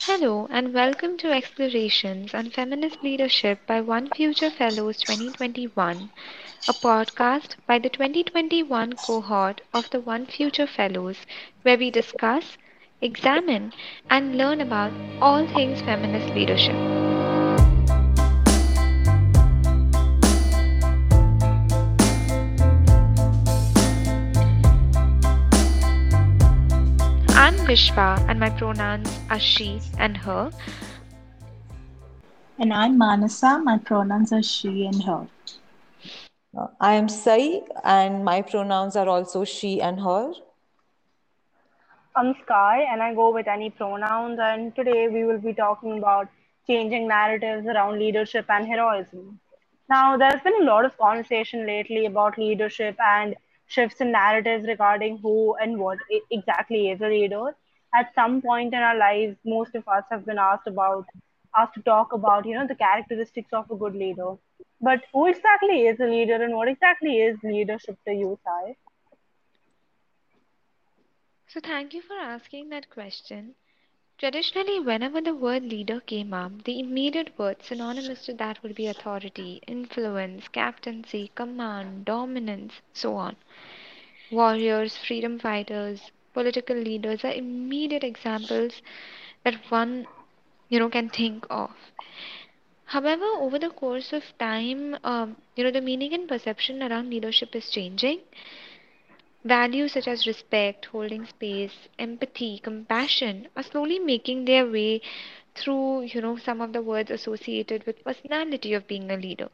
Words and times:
Hello, 0.00 0.48
and 0.50 0.72
welcome 0.74 1.16
to 1.18 1.30
Explorations 1.30 2.34
on 2.34 2.50
Feminist 2.50 3.02
Leadership 3.02 3.66
by 3.66 3.80
One 3.80 4.08
Future 4.10 4.50
Fellows 4.50 4.98
2021, 5.00 6.10
a 6.66 6.74
podcast 6.74 7.56
by 7.66 7.78
the 7.78 7.88
2021 7.88 8.94
cohort 8.94 9.60
of 9.72 9.90
the 9.90 10.00
One 10.00 10.26
Future 10.26 10.66
Fellows, 10.66 11.26
where 11.62 11.78
we 11.78 11.90
discuss, 11.90 12.56
examine, 13.00 13.72
and 14.10 14.36
learn 14.36 14.60
about 14.60 14.92
all 15.20 15.46
things 15.46 15.80
feminist 15.82 16.34
leadership. 16.34 16.97
I'm 27.40 27.54
Vishwa, 27.66 28.18
and 28.28 28.40
my 28.40 28.50
pronouns 28.50 29.16
are 29.30 29.38
she 29.38 29.80
and 29.96 30.16
her. 30.16 30.50
And 32.58 32.72
I'm 32.72 32.98
Manasa. 32.98 33.60
My 33.62 33.78
pronouns 33.78 34.32
are 34.32 34.42
she 34.42 34.86
and 34.86 35.00
her. 35.04 35.28
Uh, 36.58 36.66
I 36.80 36.94
am 36.94 37.08
Sai, 37.08 37.60
and 37.84 38.24
my 38.24 38.42
pronouns 38.42 38.96
are 38.96 39.08
also 39.08 39.44
she 39.44 39.80
and 39.80 40.00
her. 40.00 40.32
I'm 42.16 42.34
Skye, 42.42 42.84
and 42.90 43.00
I 43.00 43.14
go 43.14 43.32
with 43.32 43.46
any 43.46 43.70
pronouns. 43.70 44.40
And 44.42 44.74
today 44.74 45.06
we 45.06 45.22
will 45.22 45.38
be 45.38 45.54
talking 45.54 45.98
about 45.98 46.26
changing 46.66 47.06
narratives 47.06 47.68
around 47.68 48.00
leadership 48.00 48.46
and 48.48 48.66
heroism. 48.66 49.38
Now, 49.88 50.16
there's 50.16 50.40
been 50.40 50.62
a 50.62 50.64
lot 50.64 50.84
of 50.84 50.98
conversation 50.98 51.68
lately 51.68 52.06
about 52.06 52.36
leadership 52.36 52.96
and 52.98 53.36
shifts 53.68 54.00
in 54.00 54.12
narratives 54.12 54.66
regarding 54.66 55.18
who 55.18 55.54
and 55.56 55.78
what 55.78 55.98
exactly 56.30 56.90
is 56.90 57.00
a 57.00 57.08
leader. 57.08 57.54
At 57.94 58.14
some 58.14 58.42
point 58.42 58.74
in 58.74 58.80
our 58.80 58.96
lives, 58.96 59.36
most 59.44 59.74
of 59.76 59.88
us 59.88 60.04
have 60.10 60.26
been 60.26 60.38
asked 60.38 60.66
about 60.66 61.06
asked 61.56 61.74
to 61.74 61.82
talk 61.82 62.12
about, 62.12 62.46
you 62.46 62.54
know, 62.54 62.66
the 62.66 62.74
characteristics 62.76 63.52
of 63.52 63.70
a 63.70 63.76
good 63.76 63.94
leader. 63.94 64.34
But 64.80 65.02
who 65.12 65.26
exactly 65.26 65.86
is 65.86 66.00
a 66.00 66.04
leader 66.06 66.42
and 66.42 66.54
what 66.54 66.68
exactly 66.68 67.18
is 67.18 67.38
leadership 67.42 67.96
to 68.06 68.12
you, 68.12 68.38
Sai? 68.44 68.76
So, 71.48 71.60
thank 71.60 71.94
you 71.94 72.02
for 72.02 72.14
asking 72.14 72.70
that 72.70 72.90
question. 72.90 73.54
Traditionally, 74.18 74.80
whenever 74.80 75.20
the 75.20 75.32
word 75.32 75.62
leader 75.62 76.00
came 76.00 76.34
up, 76.34 76.64
the 76.64 76.80
immediate 76.80 77.38
word 77.38 77.62
synonymous 77.62 78.26
to 78.26 78.34
that 78.34 78.60
would 78.64 78.74
be 78.74 78.88
authority, 78.88 79.62
influence, 79.68 80.48
captaincy, 80.48 81.30
command, 81.36 82.04
dominance, 82.04 82.80
so 82.92 83.14
on. 83.14 83.36
Warriors, 84.32 84.96
freedom 84.96 85.38
fighters, 85.38 86.10
political 86.34 86.76
leaders 86.76 87.24
are 87.24 87.32
immediate 87.32 88.02
examples 88.02 88.82
that 89.44 89.54
one, 89.70 90.08
you 90.68 90.80
know, 90.80 90.88
can 90.88 91.08
think 91.10 91.46
of. 91.48 91.70
However, 92.86 93.24
over 93.24 93.56
the 93.60 93.70
course 93.70 94.12
of 94.12 94.24
time, 94.40 94.96
um, 95.04 95.36
you 95.54 95.62
know, 95.62 95.70
the 95.70 95.80
meaning 95.80 96.12
and 96.12 96.26
perception 96.26 96.82
around 96.82 97.10
leadership 97.10 97.54
is 97.54 97.70
changing. 97.70 98.22
Values 99.48 99.92
such 99.94 100.06
as 100.06 100.26
respect, 100.26 100.86
holding 100.86 101.24
space, 101.26 101.88
empathy, 101.98 102.58
compassion 102.58 103.48
are 103.56 103.62
slowly 103.64 103.98
making 103.98 104.44
their 104.44 104.66
way 104.66 105.00
through, 105.54 106.02
you 106.02 106.20
know, 106.20 106.36
some 106.36 106.60
of 106.60 106.72
the 106.72 106.82
words 106.82 107.10
associated 107.10 107.84
with 107.86 108.04
personality 108.04 108.74
of 108.74 108.86
being 108.86 109.10
a 109.10 109.16
leader. 109.16 109.50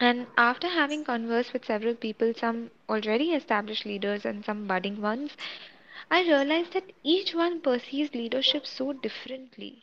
And 0.00 0.26
after 0.36 0.68
having 0.68 1.04
conversed 1.04 1.52
with 1.52 1.64
several 1.64 1.94
people, 1.94 2.34
some 2.34 2.70
already 2.88 3.32
established 3.32 3.84
leaders 3.86 4.24
and 4.24 4.44
some 4.44 4.66
budding 4.66 5.00
ones, 5.00 5.36
I 6.10 6.22
realized 6.22 6.72
that 6.74 6.92
each 7.02 7.34
one 7.34 7.60
perceives 7.60 8.14
leadership 8.14 8.66
so 8.66 8.92
differently. 8.92 9.82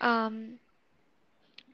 Um, 0.00 0.58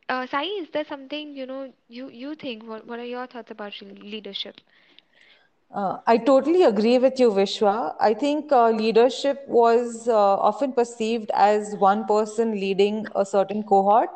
uh, 0.08 0.26
Sai, 0.26 0.44
is 0.44 0.68
there 0.72 0.84
something 0.84 1.34
you 1.36 1.46
know 1.46 1.72
you 1.88 2.08
you 2.08 2.34
think? 2.34 2.64
What 2.64 2.86
what 2.86 2.98
are 2.98 3.04
your 3.04 3.26
thoughts 3.26 3.50
about 3.50 3.80
leadership? 3.80 4.60
Uh, 5.74 5.98
I 6.06 6.18
totally 6.18 6.62
agree 6.62 6.98
with 6.98 7.18
you, 7.18 7.30
Vishwa. 7.30 7.94
I 8.00 8.14
think 8.14 8.52
uh, 8.52 8.70
leadership 8.70 9.44
was 9.48 10.08
uh, 10.08 10.14
often 10.16 10.72
perceived 10.72 11.30
as 11.34 11.74
one 11.76 12.04
person 12.06 12.52
leading 12.52 13.06
a 13.14 13.24
certain 13.24 13.62
cohort. 13.62 14.10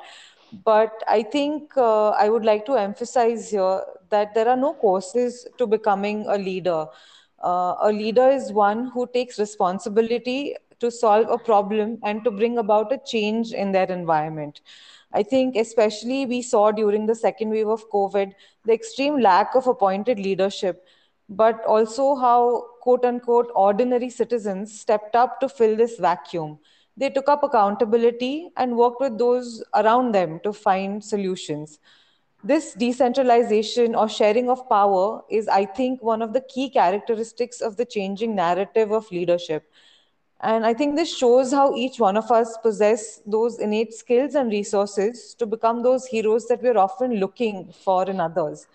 But 0.65 0.93
I 1.09 1.23
think 1.23 1.77
uh, 1.77 2.11
I 2.11 2.29
would 2.29 2.45
like 2.45 2.65
to 2.67 2.75
emphasize 2.77 3.51
here 3.51 3.83
that 4.11 4.35
there 4.35 4.49
are 4.49 4.57
no 4.57 4.75
courses 4.75 5.47
to 5.59 5.67
becoming 5.67 6.25
a 6.29 6.39
leader. 6.39 6.87
Uh, 7.43 7.75
a 7.83 7.93
leader 7.93 8.29
is 8.29 8.53
one 8.53 8.89
who 8.89 9.07
takes 9.07 9.39
responsibility 9.39 10.55
to 10.81 10.91
solve 10.91 11.29
a 11.29 11.39
problem 11.39 11.99
and 12.05 12.23
to 12.25 12.31
bring 12.31 12.59
about 12.59 12.93
a 12.93 12.99
change 13.05 13.53
in 13.53 13.73
their 13.73 13.91
environment. 13.91 14.61
I 15.13 15.23
think, 15.23 15.57
especially, 15.57 16.27
we 16.27 16.43
saw 16.43 16.71
during 16.71 17.07
the 17.07 17.15
second 17.15 17.51
wave 17.51 17.69
of 17.69 17.91
COVID 17.91 18.33
the 18.65 18.73
extreme 18.73 19.21
lack 19.21 19.55
of 19.55 19.67
appointed 19.67 20.19
leadership 20.19 20.87
but 21.29 21.65
also 21.67 22.15
how 22.17 22.65
quote 22.81 23.05
unquote 23.05 23.51
ordinary 23.55 24.09
citizens 24.09 24.79
stepped 24.81 25.15
up 25.15 25.41
to 25.41 25.49
fill 25.49 25.77
this 25.77 25.99
vacuum. 25.99 26.59
They 26.97 27.11
took 27.11 27.29
up 27.29 27.43
accountability 27.43 28.51
and 28.57 28.77
worked 28.77 29.01
with 29.01 29.19
those 29.19 29.63
around 29.75 30.13
them 30.13 30.41
to 30.43 30.53
find 30.53 31.05
solutions. 31.05 31.79
This 32.43 32.73
decentralization 32.75 33.95
or 33.95 34.09
sharing 34.09 34.49
of 34.49 34.69
power 34.69 35.23
is, 35.29 35.49
I 35.49 35.65
think, 35.65 36.03
one 36.03 36.23
of 36.23 36.33
the 36.33 36.41
key 36.41 36.71
characteristics 36.71 37.61
of 37.61 37.77
the 37.77 37.85
changing 37.85 38.35
narrative 38.35 38.93
of 38.93 39.11
leadership. 39.11 39.65
And 40.41 40.65
I 40.65 40.73
think 40.73 40.95
this 40.95 41.17
shows 41.17 41.53
how 41.53 41.75
each 41.75 41.99
one 41.99 42.17
of 42.17 42.31
us 42.31 42.57
possess 42.59 43.21
those 43.27 43.59
innate 43.59 43.93
skills 43.93 44.37
and 44.37 44.51
resources 44.53 45.35
to 45.35 45.47
become 45.47 45.83
those 45.83 46.07
heroes 46.07 46.47
that 46.47 46.63
we're 46.63 46.79
often 46.79 47.17
looking 47.17 47.73
for 47.73 48.09
in 48.09 48.21
others. 48.21 48.69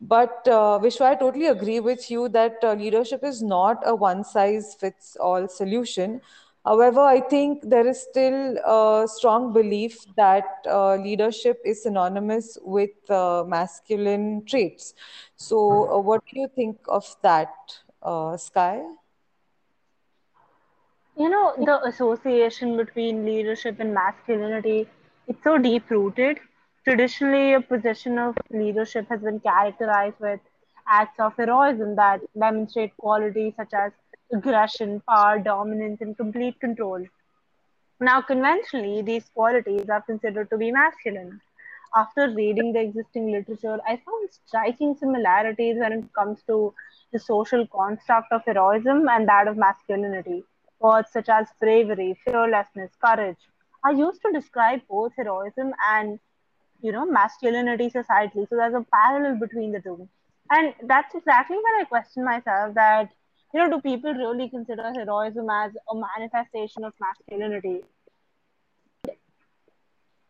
But 0.00 0.46
uh, 0.46 0.78
Vishwa, 0.82 1.06
I 1.06 1.14
totally 1.16 1.46
agree 1.46 1.80
with 1.80 2.10
you 2.10 2.28
that 2.30 2.56
uh, 2.62 2.74
leadership 2.74 3.24
is 3.24 3.42
not 3.42 3.82
a 3.84 3.94
one 3.94 4.24
size 4.24 4.74
fits 4.74 5.16
all 5.16 5.48
solution. 5.48 6.20
However, 6.68 7.00
I 7.00 7.20
think 7.20 7.62
there 7.70 7.86
is 7.86 8.02
still 8.02 8.58
a 8.76 9.08
strong 9.08 9.52
belief 9.54 9.98
that 10.16 10.44
uh, 10.68 10.96
leadership 10.96 11.60
is 11.64 11.82
synonymous 11.84 12.58
with 12.62 13.10
uh, 13.10 13.44
masculine 13.46 14.44
traits. 14.46 14.94
So, 15.36 15.58
uh, 15.92 16.00
what 16.00 16.22
do 16.26 16.40
you 16.40 16.48
think 16.54 16.78
of 16.88 17.04
that, 17.22 17.54
uh, 18.02 18.36
Skye? 18.36 18.82
You 21.16 21.28
know, 21.28 21.54
the 21.56 21.84
association 21.86 22.76
between 22.76 23.24
leadership 23.24 23.80
and 23.80 23.94
masculinity, 23.94 24.88
it's 25.26 25.42
so 25.42 25.58
deep 25.58 25.90
rooted 25.90 26.38
Traditionally, 26.84 27.52
a 27.54 27.60
position 27.60 28.18
of 28.18 28.36
leadership 28.50 29.08
has 29.08 29.20
been 29.20 29.40
characterized 29.40 30.18
with 30.20 30.40
acts 30.88 31.20
of 31.20 31.36
heroism 31.36 31.96
that 31.96 32.20
demonstrate 32.38 32.96
qualities 32.96 33.54
such 33.56 33.72
as 33.74 33.92
aggression, 34.32 35.00
power, 35.08 35.38
dominance, 35.38 36.00
and 36.00 36.16
complete 36.16 36.58
control. 36.60 37.04
Now, 38.00 38.20
conventionally, 38.22 39.02
these 39.02 39.28
qualities 39.34 39.88
are 39.88 40.02
considered 40.02 40.50
to 40.50 40.56
be 40.56 40.70
masculine. 40.70 41.40
After 41.94 42.28
reading 42.30 42.72
the 42.72 42.80
existing 42.80 43.30
literature, 43.32 43.78
I 43.86 43.96
found 43.96 44.30
striking 44.30 44.94
similarities 44.94 45.78
when 45.78 45.92
it 45.92 46.12
comes 46.14 46.42
to 46.46 46.74
the 47.12 47.18
social 47.18 47.66
construct 47.66 48.32
of 48.32 48.42
heroism 48.44 49.08
and 49.08 49.28
that 49.28 49.48
of 49.48 49.56
masculinity. 49.56 50.44
Words 50.80 51.10
such 51.12 51.28
as 51.28 51.48
bravery, 51.60 52.16
fearlessness, 52.24 52.92
courage 53.04 53.38
are 53.84 53.92
used 53.92 54.20
to 54.22 54.32
describe 54.32 54.80
both 54.88 55.12
heroism 55.16 55.72
and 55.90 56.18
you 56.82 56.92
know 56.92 57.04
masculinity 57.06 57.88
society 57.90 58.46
so 58.48 58.56
there's 58.56 58.74
a 58.74 58.86
parallel 58.92 59.38
between 59.38 59.72
the 59.72 59.80
two 59.80 60.08
and 60.50 60.74
that's 60.84 61.14
exactly 61.14 61.56
when 61.56 61.80
i 61.80 61.84
question 61.84 62.24
myself 62.24 62.74
that 62.74 63.10
you 63.54 63.60
know 63.60 63.70
do 63.70 63.80
people 63.80 64.14
really 64.14 64.48
consider 64.48 64.92
heroism 64.94 65.48
as 65.50 65.72
a 65.90 65.94
manifestation 65.94 66.84
of 66.84 66.92
masculinity? 67.00 67.82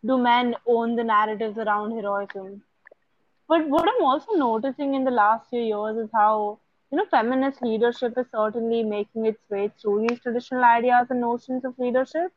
Do 0.06 0.18
men 0.18 0.54
own 0.66 0.96
the 0.96 1.04
narratives 1.04 1.58
around 1.58 1.92
heroism? 1.92 2.62
But 3.48 3.68
what 3.68 3.88
i'm 3.88 4.04
also 4.04 4.32
noticing 4.34 4.94
in 4.94 5.04
the 5.04 5.10
last 5.10 5.48
few 5.50 5.62
years 5.62 5.96
is 6.04 6.10
how 6.14 6.58
you 6.90 6.98
know 6.98 7.06
feminist 7.10 7.62
leadership 7.62 8.16
is 8.16 8.26
certainly 8.30 8.82
making 8.82 9.26
its 9.26 9.42
way 9.50 9.70
through 9.80 10.06
these 10.06 10.20
traditional 10.20 10.64
ideas 10.64 11.06
and 11.10 11.20
notions 11.20 11.64
of 11.64 11.78
leadership. 11.78 12.32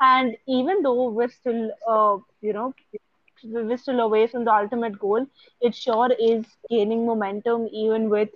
And 0.00 0.36
even 0.46 0.82
though 0.82 1.08
we're 1.10 1.30
still 1.30 1.70
uh, 1.88 2.18
you 2.40 2.52
know 2.52 2.74
we're 3.44 3.78
still 3.78 4.00
away 4.00 4.26
from 4.26 4.44
the 4.44 4.52
ultimate 4.52 4.98
goal, 4.98 5.26
it 5.60 5.74
sure 5.74 6.10
is 6.18 6.44
gaining 6.70 7.06
momentum 7.06 7.68
even 7.72 8.08
with 8.10 8.30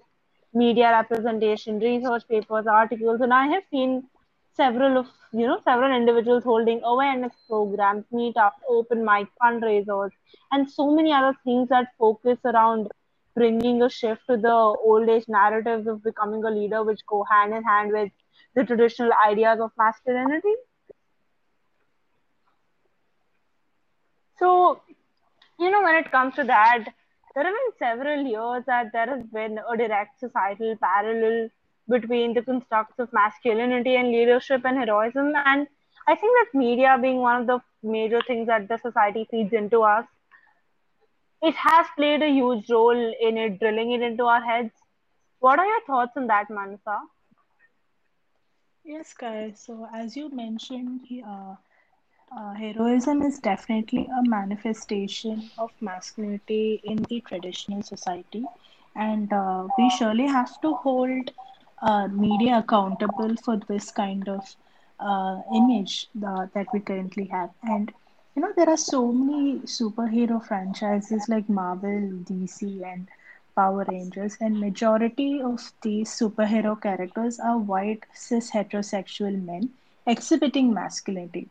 media 0.54 0.90
representation, 0.90 1.78
research 1.78 2.26
papers, 2.28 2.66
articles, 2.66 3.20
and 3.20 3.32
I 3.32 3.46
have 3.48 3.62
seen 3.70 4.04
several 4.54 4.96
of 4.98 5.06
you 5.32 5.46
know 5.46 5.60
several 5.64 5.94
individuals 5.96 6.44
holding 6.44 6.80
awareness 6.84 7.32
programs, 7.48 8.04
meetups, 8.12 8.60
open 8.68 9.04
mic 9.04 9.28
fundraisers, 9.42 10.10
and 10.52 10.68
so 10.70 10.90
many 10.90 11.12
other 11.12 11.34
things 11.44 11.68
that 11.68 11.88
focus 11.98 12.38
around 12.44 12.90
bringing 13.34 13.82
a 13.82 13.90
shift 13.90 14.22
to 14.28 14.36
the 14.36 14.52
old 14.52 15.08
age 15.08 15.24
narratives 15.28 15.86
of 15.86 16.02
becoming 16.02 16.42
a 16.44 16.50
leader, 16.50 16.82
which 16.82 17.04
go 17.06 17.24
hand 17.30 17.54
in 17.54 17.62
hand 17.64 17.92
with 17.92 18.10
the 18.54 18.64
traditional 18.64 19.10
ideas 19.28 19.60
of 19.60 19.70
masculinity. 19.78 20.54
So, 24.38 24.82
you 25.58 25.70
know, 25.70 25.82
when 25.82 25.96
it 25.96 26.10
comes 26.10 26.34
to 26.36 26.44
that, 26.44 26.84
there 27.36 27.44
have 27.44 27.54
been 27.54 27.78
several 27.78 28.26
years 28.26 28.64
that 28.66 28.92
there 28.92 29.06
has 29.06 29.24
been 29.26 29.60
a 29.72 29.76
direct 29.76 30.18
societal 30.20 30.76
parallel 30.82 31.50
between 31.88 32.34
the 32.34 32.42
constructs 32.42 32.98
of 32.98 33.12
masculinity 33.12 33.96
and 33.96 34.08
leadership 34.10 34.62
and 34.64 34.78
heroism. 34.78 35.34
And 35.36 35.68
I 36.08 36.16
think 36.16 36.32
that 36.38 36.58
media 36.58 36.98
being 37.00 37.18
one 37.18 37.42
of 37.42 37.46
the 37.46 37.60
major 37.82 38.22
things 38.26 38.48
that 38.48 38.68
the 38.68 38.78
society 38.78 39.28
feeds 39.30 39.52
into 39.52 39.82
us, 39.82 40.06
it 41.42 41.54
has 41.56 41.86
played 41.96 42.22
a 42.22 42.28
huge 42.30 42.70
role 42.70 43.14
in 43.20 43.38
it 43.38 43.60
drilling 43.60 43.92
it 43.92 44.02
into 44.02 44.24
our 44.24 44.42
heads. 44.42 44.72
What 45.40 45.58
are 45.60 45.66
your 45.66 45.82
thoughts 45.86 46.16
on 46.16 46.26
that, 46.28 46.50
Manasa? 46.50 47.00
Yes, 48.84 49.12
guys. 49.14 49.60
So, 49.60 49.86
as 49.92 50.16
you 50.16 50.30
mentioned, 50.30 51.06
uh, 51.26 51.56
uh, 52.32 52.52
heroism 52.54 53.22
is 53.22 53.38
definitely 53.38 54.08
a 54.18 54.22
manifestation 54.28 55.50
of 55.58 55.70
masculinity 55.80 56.80
in 56.84 56.96
the 57.08 57.20
traditional 57.20 57.82
society, 57.82 58.44
and 58.94 59.32
uh, 59.32 59.68
we 59.76 59.88
surely 59.90 60.26
have 60.26 60.60
to 60.60 60.74
hold 60.74 61.30
uh, 61.82 62.06
media 62.08 62.58
accountable 62.58 63.34
for 63.44 63.56
this 63.68 63.90
kind 63.90 64.28
of 64.28 64.56
uh, 65.00 65.40
image 65.54 66.08
uh, 66.26 66.46
that 66.54 66.66
we 66.72 66.80
currently 66.80 67.24
have. 67.26 67.50
And 67.62 67.92
you 68.34 68.42
know, 68.42 68.52
there 68.56 68.68
are 68.70 68.76
so 68.76 69.12
many 69.12 69.60
superhero 69.60 70.44
franchises 70.44 71.28
like 71.28 71.48
Marvel, 71.48 72.10
DC, 72.24 72.82
and 72.84 73.08
Power 73.56 73.84
Rangers, 73.88 74.36
and 74.40 74.60
majority 74.60 75.40
of 75.40 75.72
these 75.82 76.10
superhero 76.10 76.80
characters 76.80 77.38
are 77.40 77.58
white 77.58 78.04
cis 78.12 78.50
heterosexual 78.52 79.42
men 79.44 79.70
exhibiting 80.06 80.72
masculinity 80.72 81.48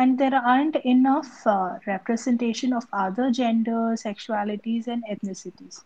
and 0.00 0.18
there 0.18 0.34
aren't 0.34 0.76
enough 0.94 1.46
uh, 1.46 1.78
representation 1.86 2.72
of 2.72 2.86
other 2.92 3.30
genders, 3.32 4.04
sexualities, 4.04 4.86
and 4.86 5.02
ethnicities. 5.12 5.82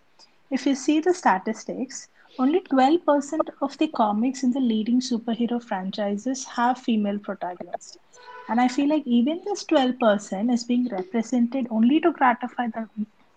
If 0.51 0.67
you 0.67 0.75
see 0.75 1.01
the 1.01 1.15
statistics, 1.15 2.09
only 2.39 2.61
12% 2.61 3.49
of 3.63 3.79
the 3.79 3.89
comics 3.89 4.43
in 4.43 4.53
the 4.53 4.61
leading 4.61 5.01
superhero 5.01 5.63
franchises 5.63 6.45
have 6.45 6.79
female 6.79 7.19
protagonists. 7.19 7.97
And 8.49 8.61
I 8.61 8.69
feel 8.69 8.89
like 8.89 9.07
even 9.07 9.41
this 9.47 9.65
12% 9.65 10.53
is 10.53 10.65
being 10.65 10.89
represented 10.89 11.69
only 11.71 12.01
to 12.01 12.13
gratify 12.13 12.67
the, 12.69 12.89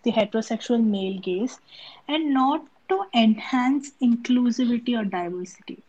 the 0.03 0.11
heterosexual 0.11 0.83
male 0.83 1.19
gaze 1.19 1.59
and 2.07 2.33
not 2.33 2.65
to 2.89 3.03
enhance 3.13 3.91
inclusivity 4.01 4.99
or 4.99 5.05
diversity. 5.05 5.83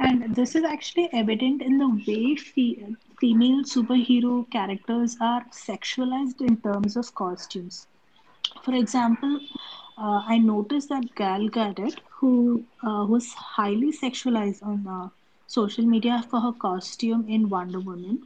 And 0.00 0.34
this 0.34 0.56
is 0.56 0.64
actually 0.64 1.08
evident 1.12 1.62
in 1.62 1.78
the 1.78 1.88
way 2.06 2.36
fe- 2.36 2.96
female 3.20 3.62
superhero 3.64 4.48
characters 4.50 5.16
are 5.20 5.44
sexualized 5.50 6.40
in 6.40 6.56
terms 6.58 6.96
of 6.96 7.14
costumes. 7.14 7.86
For 8.62 8.74
example, 8.74 9.40
uh, 9.98 10.22
I 10.26 10.38
noticed 10.38 10.88
that 10.90 11.14
Gal 11.14 11.48
Gadot, 11.48 11.98
who 12.10 12.64
uh, 12.82 13.04
was 13.08 13.32
highly 13.32 13.92
sexualized 13.92 14.62
on 14.64 14.86
uh, 14.86 15.08
social 15.46 15.84
media 15.84 16.24
for 16.30 16.40
her 16.40 16.52
costume 16.52 17.26
in 17.28 17.48
Wonder 17.48 17.80
Woman, 17.80 18.22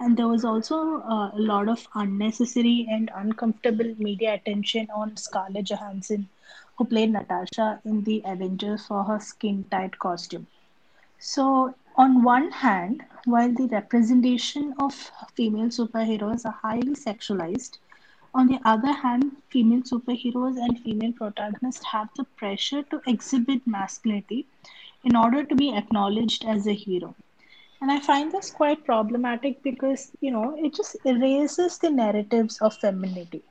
and 0.00 0.16
there 0.16 0.28
was 0.28 0.44
also 0.44 1.00
uh, 1.02 1.30
a 1.34 1.40
lot 1.40 1.68
of 1.68 1.86
unnecessary 1.94 2.86
and 2.88 3.10
uncomfortable 3.16 3.94
media 3.98 4.34
attention 4.34 4.88
on 4.94 5.16
Scarlett 5.16 5.64
Johansson, 5.66 6.28
who 6.76 6.84
played 6.84 7.10
Natasha 7.10 7.80
in 7.84 8.04
the 8.04 8.22
Avengers 8.24 8.86
for 8.86 9.02
her 9.02 9.18
skin 9.18 9.64
tight 9.70 9.98
costume. 9.98 10.46
So, 11.18 11.74
on 11.98 12.22
one 12.22 12.50
hand, 12.52 13.02
while 13.24 13.52
the 13.52 13.66
representation 13.66 14.72
of 14.78 14.94
female 15.34 15.66
superheroes 15.66 16.46
are 16.46 16.58
highly 16.62 16.94
sexualized, 16.94 17.78
on 18.34 18.46
the 18.46 18.60
other 18.64 18.92
hand, 18.92 19.32
female 19.48 19.82
superheroes 19.82 20.56
and 20.56 20.78
female 20.78 21.12
protagonists 21.12 21.84
have 21.84 22.08
the 22.16 22.24
pressure 22.36 22.84
to 22.84 23.00
exhibit 23.08 23.66
masculinity 23.66 24.46
in 25.02 25.16
order 25.16 25.42
to 25.42 25.56
be 25.56 25.74
acknowledged 25.74 26.44
as 26.44 26.68
a 26.68 26.72
hero. 26.72 27.16
And 27.80 27.90
I 27.90 27.98
find 27.98 28.30
this 28.30 28.50
quite 28.50 28.84
problematic 28.84 29.62
because, 29.64 30.12
you 30.20 30.30
know, 30.30 30.56
it 30.56 30.74
just 30.74 30.96
erases 31.04 31.78
the 31.78 31.90
narratives 31.90 32.58
of 32.58 32.76
femininity. 32.76 33.42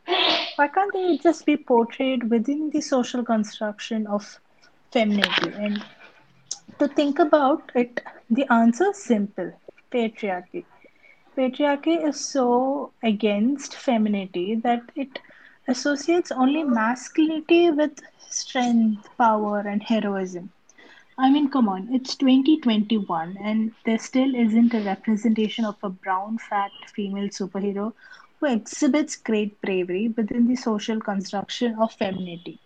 Why 0.56 0.68
can't 0.70 0.94
they 0.94 1.18
just 1.18 1.46
be 1.46 1.58
portrayed 1.58 2.30
within 2.30 2.70
the 2.70 2.82
social 2.82 3.24
construction 3.24 4.08
of 4.08 4.40
femininity? 4.92 5.52
And 5.54 5.84
to 6.80 6.88
think 6.88 7.20
about 7.20 7.72
it, 7.76 8.02
the 8.30 8.46
answer 8.52 8.94
simple 8.94 9.52
patriarchy. 9.92 10.64
Patriarchy 11.38 12.08
is 12.08 12.20
so 12.20 12.92
against 13.04 13.76
femininity 13.76 14.56
that 14.56 14.82
it 14.96 15.20
associates 15.68 16.32
only 16.32 16.64
masculinity 16.64 17.70
with 17.72 18.00
strength, 18.30 19.10
power, 19.18 19.60
and 19.60 19.84
heroism. 19.84 20.52
I 21.18 21.30
mean, 21.32 21.50
come 21.50 21.68
on, 21.70 21.94
it's 21.94 22.16
2021, 22.16 23.38
and 23.42 23.74
there 23.86 24.00
still 24.00 24.36
isn't 24.36 24.74
a 24.74 24.82
representation 24.82 25.66
of 25.66 25.78
a 25.84 25.90
brown, 25.90 26.38
fat 26.38 26.72
female 26.94 27.30
superhero 27.30 27.94
who 28.40 28.48
exhibits 28.48 29.16
great 29.16 29.60
bravery 29.62 30.10
within 30.10 30.48
the 30.48 30.56
social 30.56 31.00
construction 31.00 31.76
of 31.80 31.94
femininity. 31.94 32.60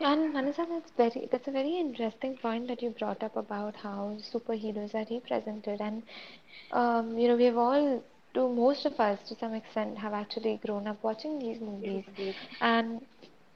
And 0.00 0.32
Manasa, 0.32 0.66
that's 0.68 0.90
very 0.92 1.28
that's 1.30 1.48
a 1.48 1.50
very 1.50 1.76
interesting 1.78 2.36
point 2.38 2.66
that 2.68 2.80
you 2.82 2.90
brought 2.90 3.22
up 3.22 3.36
about 3.36 3.76
how 3.76 4.16
superheroes 4.20 4.94
are 4.94 5.06
represented, 5.14 5.80
and 5.80 6.02
um, 6.72 7.18
you 7.18 7.28
know 7.28 7.36
we've 7.36 7.56
all, 7.56 8.02
to 8.34 8.48
most 8.48 8.86
of 8.86 8.98
us, 9.00 9.18
to 9.28 9.34
some 9.34 9.52
extent, 9.54 9.98
have 9.98 10.14
actually 10.14 10.56
grown 10.64 10.86
up 10.86 11.02
watching 11.02 11.38
these 11.38 11.60
movies, 11.60 12.04
and 12.60 13.02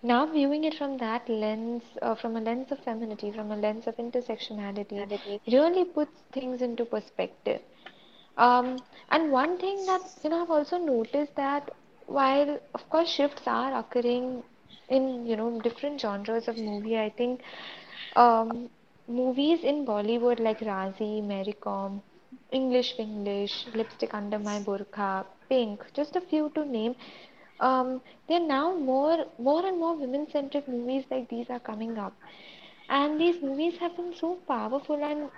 now 0.02 0.26
viewing 0.26 0.64
it 0.64 0.75
from 0.75 0.98
that 0.98 1.28
lens, 1.28 1.82
uh, 2.02 2.14
from 2.14 2.37
a 2.37 2.40
lens 2.40 2.70
of 2.70 2.78
femininity, 2.81 3.32
from 3.32 3.50
a 3.50 3.56
lens 3.56 3.87
of 3.87 3.96
intersectionality, 3.96 5.40
really 5.46 5.84
puts 5.84 6.20
things 6.32 6.60
into 6.60 6.84
perspective. 6.84 7.62
Um, 8.37 8.82
and 9.10 9.31
one 9.32 9.58
thing 9.58 9.87
that 9.87 10.02
you 10.22 10.31
know 10.31 10.42
I've 10.42 10.50
also 10.50 10.78
noticed 10.78 11.34
that 11.37 11.70
while 12.06 12.59
of 12.75 12.88
course 12.90 13.09
shifts 13.09 13.42
are 13.47 13.78
occurring 13.78 14.42
in 14.90 15.26
you 15.26 15.37
know 15.37 15.61
different 15.61 16.00
genres 16.00 16.49
of 16.49 16.59
movie, 16.59 16.99
I 16.99 17.11
think 17.11 17.42
um, 18.16 18.68
movies 19.09 19.64
in 19.64 19.85
Bollywood 19.87 20.40
like 20.40 20.61
Raazi, 20.61 21.23
Mary 21.23 21.54
Kom, 21.61 22.02
English 22.52 22.97
Vinglish, 22.97 23.56
Lipstick 23.75 24.14
Under 24.14 24.38
My 24.38 24.61
Burqa, 24.61 25.25
Pink, 25.49 25.85
just 25.94 26.16
a 26.16 26.20
few 26.20 26.50
to 26.54 26.64
name. 26.64 26.94
Um, 27.61 28.00
there 28.28 28.40
are 28.40 28.47
now 28.47 28.75
more 28.75 29.26
more 29.38 29.64
and 29.66 29.78
more 29.78 29.94
women-centric 29.94 30.68
movies 30.68 31.04
like 31.11 31.28
these 31.28 31.50
are 31.50 31.61
coming 31.61 31.99
up, 31.99 32.14
and 32.88 33.20
these 33.20 33.42
movies 33.42 33.78
have 33.78 33.97
been 33.97 34.14
so 34.14 34.35
powerful 34.54 35.02
and 35.12 35.30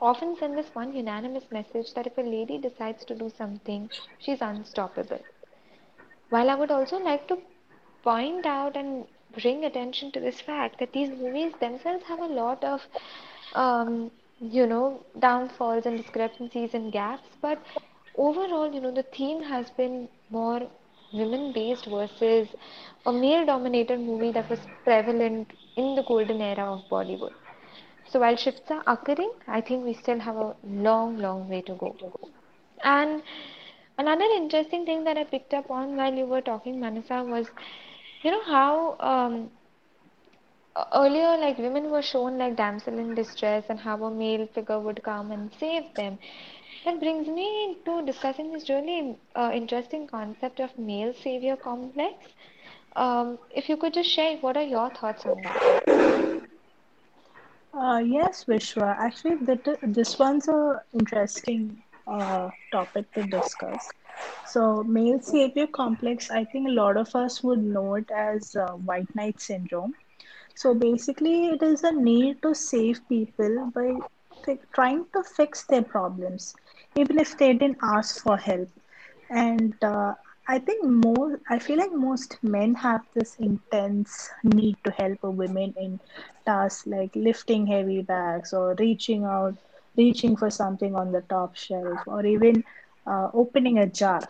often 0.00 0.36
send 0.36 0.58
this 0.58 0.74
one 0.74 0.92
unanimous 0.94 1.50
message 1.50 1.94
that 1.94 2.06
if 2.06 2.18
a 2.18 2.20
lady 2.20 2.58
decides 2.58 3.04
to 3.06 3.14
do 3.14 3.30
something, 3.30 3.88
she's 4.18 4.42
unstoppable. 4.42 5.20
While 6.30 6.50
I 6.50 6.56
would 6.56 6.70
also 6.72 6.98
like 6.98 7.28
to 7.28 7.38
point 8.02 8.46
out 8.46 8.76
and 8.76 9.06
bring 9.40 9.64
attention 9.64 10.10
to 10.12 10.20
this 10.20 10.40
fact 10.40 10.78
that 10.78 10.92
these 10.92 11.10
movies 11.10 11.52
themselves 11.60 12.04
have 12.04 12.20
a 12.20 12.26
lot 12.26 12.62
of, 12.64 12.80
um, 13.54 14.10
you 14.40 14.66
know, 14.66 15.00
downfalls 15.18 15.86
and 15.86 15.96
discrepancies 15.96 16.74
and 16.74 16.92
gaps, 16.92 17.28
but 17.40 17.58
overall, 18.16 18.72
you 18.72 18.80
know, 18.80 18.90
the 18.90 19.02
theme 19.04 19.42
has 19.42 19.70
been 19.70 20.08
more 20.30 20.62
women 21.12 21.52
based 21.52 21.86
versus 21.86 22.48
a 23.06 23.12
male 23.12 23.44
dominated 23.46 24.00
movie 24.00 24.32
that 24.32 24.48
was 24.50 24.60
prevalent 24.84 25.52
in 25.76 25.94
the 25.94 26.02
golden 26.02 26.40
era 26.40 26.64
of 26.72 26.82
Bollywood. 26.90 27.32
So 28.08 28.20
while 28.20 28.36
shifts 28.36 28.70
are 28.70 28.82
occurring, 28.86 29.32
I 29.48 29.60
think 29.60 29.84
we 29.84 29.94
still 29.94 30.18
have 30.20 30.36
a 30.36 30.54
long, 30.64 31.18
long 31.18 31.48
way 31.48 31.62
to 31.62 31.74
go. 31.74 31.96
And 32.84 33.22
another 33.98 34.24
interesting 34.36 34.84
thing 34.84 35.04
that 35.04 35.16
I 35.16 35.24
picked 35.24 35.54
up 35.54 35.70
on 35.70 35.96
while 35.96 36.12
you 36.14 36.26
were 36.26 36.40
talking, 36.42 36.80
Manasa, 36.80 37.24
was 37.24 37.48
you 38.22 38.30
know 38.30 38.42
how 38.44 38.96
um, 39.00 39.50
earlier 40.94 41.36
like 41.38 41.58
women 41.58 41.90
were 41.90 42.02
shown 42.02 42.38
like 42.38 42.56
damsel 42.56 42.98
in 42.98 43.14
distress 43.14 43.64
and 43.68 43.78
how 43.80 44.02
a 44.04 44.10
male 44.10 44.46
figure 44.54 44.78
would 44.78 45.02
come 45.02 45.30
and 45.32 45.50
save 45.58 45.94
them. 45.94 46.18
That 46.84 46.98
brings 47.00 47.28
me 47.28 47.78
to 47.84 48.04
discussing 48.04 48.52
this 48.52 48.68
really 48.68 49.16
uh, 49.36 49.50
interesting 49.54 50.06
concept 50.06 50.60
of 50.60 50.76
male 50.78 51.14
savior 51.14 51.56
complex. 51.56 52.14
Um, 52.96 53.38
if 53.54 53.68
you 53.68 53.76
could 53.76 53.94
just 53.94 54.10
share, 54.10 54.36
what 54.38 54.56
are 54.56 54.62
your 54.62 54.90
thoughts 54.90 55.26
on 55.26 55.40
that? 55.42 55.62
Uh, 57.72 57.98
yes, 58.04 58.44
Vishwa. 58.44 58.96
Actually, 58.98 59.36
that, 59.46 59.78
this 59.82 60.18
one's 60.18 60.48
a 60.48 60.82
interesting 60.92 61.82
uh, 62.06 62.50
topic 62.70 63.12
to 63.14 63.22
discuss. 63.24 63.88
So, 64.46 64.82
male 64.84 65.20
savior 65.20 65.66
complex, 65.66 66.30
I 66.30 66.44
think 66.44 66.68
a 66.68 66.72
lot 66.72 66.96
of 66.96 67.14
us 67.14 67.42
would 67.42 67.62
know 67.62 67.94
it 67.94 68.10
as 68.10 68.54
uh, 68.56 68.72
white 68.72 69.14
knight 69.14 69.40
syndrome. 69.40 69.94
So, 70.54 70.74
basically, 70.74 71.48
it 71.48 71.62
is 71.62 71.82
a 71.84 71.92
need 71.92 72.42
to 72.42 72.54
save 72.54 73.06
people 73.08 73.70
by 73.74 73.96
trying 74.74 75.06
to 75.12 75.22
fix 75.22 75.64
their 75.66 75.82
problems, 75.82 76.54
even 76.96 77.18
if 77.18 77.36
they 77.38 77.52
didn't 77.52 77.78
ask 77.82 78.22
for 78.22 78.36
help. 78.36 78.68
And 79.30 79.74
uh, 79.82 80.14
I 80.48 80.58
think 80.58 80.84
more, 80.84 81.40
I 81.48 81.58
feel 81.58 81.78
like 81.78 81.92
most 81.92 82.38
men 82.42 82.74
have 82.76 83.02
this 83.14 83.36
intense 83.38 84.30
need 84.42 84.76
to 84.84 84.90
help 84.90 85.18
a 85.22 85.30
women 85.30 85.74
in 85.76 86.00
tasks 86.46 86.86
like 86.86 87.10
lifting 87.14 87.66
heavy 87.66 88.02
bags 88.02 88.52
or 88.52 88.74
reaching 88.78 89.24
out, 89.24 89.56
reaching 89.96 90.36
for 90.36 90.50
something 90.50 90.94
on 90.94 91.12
the 91.12 91.22
top 91.22 91.56
shelf, 91.56 92.00
or 92.06 92.24
even 92.26 92.64
uh, 93.06 93.28
opening 93.32 93.78
a 93.78 93.86
jar. 93.86 94.22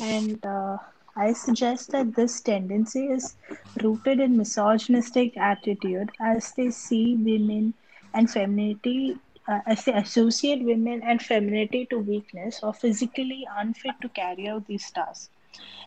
And 0.00 0.44
uh, 0.44 0.76
I 1.16 1.32
suggest 1.32 1.90
that 1.92 2.14
this 2.14 2.40
tendency 2.40 3.06
is 3.06 3.36
rooted 3.82 4.20
in 4.20 4.36
misogynistic 4.36 5.36
attitude 5.36 6.10
as 6.20 6.52
they 6.52 6.70
see 6.70 7.16
women 7.16 7.74
and 8.14 8.30
femininity, 8.30 9.16
uh, 9.48 9.60
as 9.66 9.84
they 9.84 9.92
associate 9.92 10.62
women 10.64 11.02
and 11.02 11.20
femininity 11.20 11.86
to 11.90 11.98
weakness 11.98 12.60
or 12.62 12.72
physically 12.72 13.46
unfit 13.56 13.94
to 14.02 14.08
carry 14.10 14.48
out 14.48 14.66
these 14.66 14.90
tasks. 14.92 15.30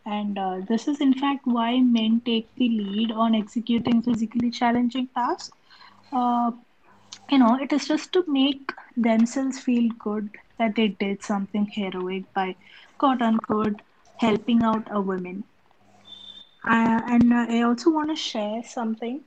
And 0.06 0.38
uh, 0.38 0.62
this 0.68 0.88
is, 0.88 1.00
in 1.00 1.14
fact, 1.14 1.42
why 1.46 1.80
men 1.80 2.22
take 2.26 2.54
the 2.56 2.70
lead 2.70 3.12
on 3.12 3.36
executing 3.36 4.02
physically 4.02 4.50
challenging 4.50 5.08
tasks. 5.16 5.56
Uh, 6.12 6.52
you 7.30 7.38
know, 7.38 7.58
it 7.62 7.72
is 7.72 7.88
just 7.88 8.12
to 8.14 8.24
make 8.28 8.72
themselves 8.98 9.60
feel 9.60 9.90
good 10.00 10.30
that 10.62 10.76
they 10.76 10.90
did 11.04 11.24
something 11.24 11.66
heroic 11.78 12.26
by 12.34 12.56
quote 12.98 13.22
unquote 13.30 13.82
helping 14.18 14.64
out 14.64 14.88
a 14.92 15.02
woman. 15.02 15.44
Uh, 16.64 17.02
and 17.14 17.34
uh, 17.34 17.46
I 17.50 17.62
also 17.64 17.90
want 17.90 18.10
to 18.10 18.16
share 18.16 18.62
something. 18.64 19.22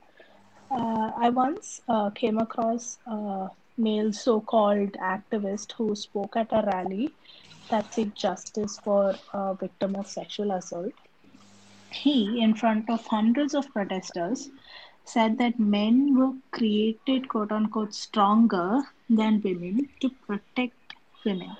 Uh, 0.71 1.11
I 1.25 1.29
once 1.29 1.81
uh, 1.87 2.09
came 2.11 2.37
across 2.37 2.97
a 3.05 3.49
male 3.77 4.13
so 4.13 4.39
called 4.39 4.93
activist 4.93 5.73
who 5.73 5.95
spoke 5.95 6.37
at 6.37 6.53
a 6.53 6.63
rally 6.73 7.09
that 7.69 7.93
seek 7.93 8.15
justice 8.15 8.79
for 8.83 9.15
a 9.33 9.53
victim 9.55 9.95
of 9.95 10.07
sexual 10.07 10.51
assault. 10.51 10.93
He, 11.91 12.41
in 12.41 12.55
front 12.55 12.89
of 12.89 13.05
hundreds 13.07 13.53
of 13.53 13.67
protesters, 13.73 14.49
said 15.03 15.37
that 15.39 15.59
men 15.59 16.17
were 16.17 16.33
created 16.51 17.27
quote 17.27 17.51
unquote 17.51 17.93
stronger 17.93 18.81
than 19.09 19.41
women 19.43 19.89
to 20.01 20.09
protect 20.27 20.84
women 21.25 21.55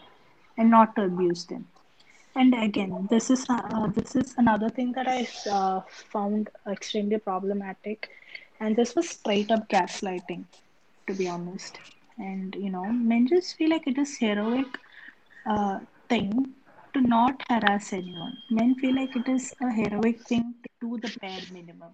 and 0.58 0.70
not 0.70 0.96
to 0.96 1.04
abuse 1.04 1.46
them. 1.46 1.68
And 2.36 2.54
again, 2.54 3.08
this 3.10 3.30
is 3.30 3.46
uh, 3.50 3.88
this 3.88 4.16
is 4.16 4.34
another 4.38 4.70
thing 4.70 4.92
that 4.94 5.08
I 5.08 5.28
uh, 5.50 5.82
found 5.90 6.50
extremely 6.70 7.18
problematic, 7.18 8.10
and 8.60 8.76
this 8.76 8.96
was 8.96 9.10
straight 9.10 9.52
up 9.52 9.68
gaslighting, 9.70 10.44
to 11.08 11.14
be 11.14 11.28
honest. 11.28 11.80
And 12.18 12.56
you 12.56 12.70
know, 12.72 12.86
men 12.86 13.28
just 13.28 13.56
feel 13.58 13.70
like 13.72 13.88
it 13.88 13.98
is 13.98 14.18
heroic 14.18 14.68
uh, 15.46 15.80
thing 16.10 16.54
to 16.94 17.02
not 17.02 17.42
harass 17.50 17.94
anyone. 17.94 18.38
Men 18.50 18.76
feel 18.76 18.96
like 18.96 19.16
it 19.16 19.28
is 19.30 19.54
a 19.62 19.72
heroic 19.72 20.22
thing 20.28 20.56
to 20.64 20.70
do 20.82 20.98
the 21.00 21.12
bare 21.20 21.46
minimum. 21.52 21.94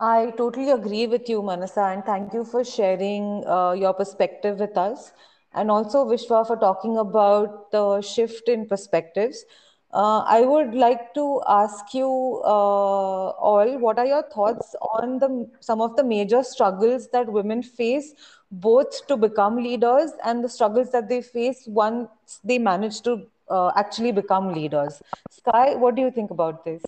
I 0.00 0.30
totally 0.36 0.70
agree 0.70 1.06
with 1.06 1.28
you, 1.28 1.42
Manasa, 1.42 1.82
and 1.82 2.04
thank 2.04 2.32
you 2.32 2.44
for 2.44 2.64
sharing 2.64 3.44
uh, 3.46 3.72
your 3.72 3.92
perspective 3.94 4.58
with 4.60 4.76
us. 4.76 5.12
And 5.52 5.70
also, 5.70 6.04
Vishwa, 6.04 6.46
for 6.46 6.56
talking 6.56 6.96
about 6.96 7.70
the 7.72 8.00
shift 8.00 8.48
in 8.48 8.66
perspectives. 8.66 9.44
Uh, 9.92 10.18
I 10.26 10.42
would 10.42 10.74
like 10.74 11.14
to 11.14 11.40
ask 11.48 11.94
you 11.94 12.06
uh, 12.44 13.30
all 13.48 13.78
what 13.78 13.98
are 13.98 14.04
your 14.06 14.22
thoughts 14.22 14.74
on 14.80 15.18
the 15.18 15.48
some 15.60 15.80
of 15.80 15.96
the 15.96 16.04
major 16.04 16.42
struggles 16.42 17.08
that 17.12 17.32
women 17.32 17.62
face, 17.62 18.12
both 18.50 19.06
to 19.06 19.16
become 19.16 19.56
leaders 19.56 20.12
and 20.24 20.44
the 20.44 20.48
struggles 20.48 20.90
that 20.92 21.08
they 21.08 21.22
face 21.22 21.64
once 21.66 22.40
they 22.44 22.58
manage 22.58 23.00
to 23.02 23.26
uh, 23.48 23.72
actually 23.76 24.12
become 24.12 24.52
leaders. 24.52 25.00
Skye, 25.30 25.74
what 25.76 25.94
do 25.94 26.02
you 26.02 26.10
think 26.10 26.30
about 26.30 26.64
this? 26.66 26.82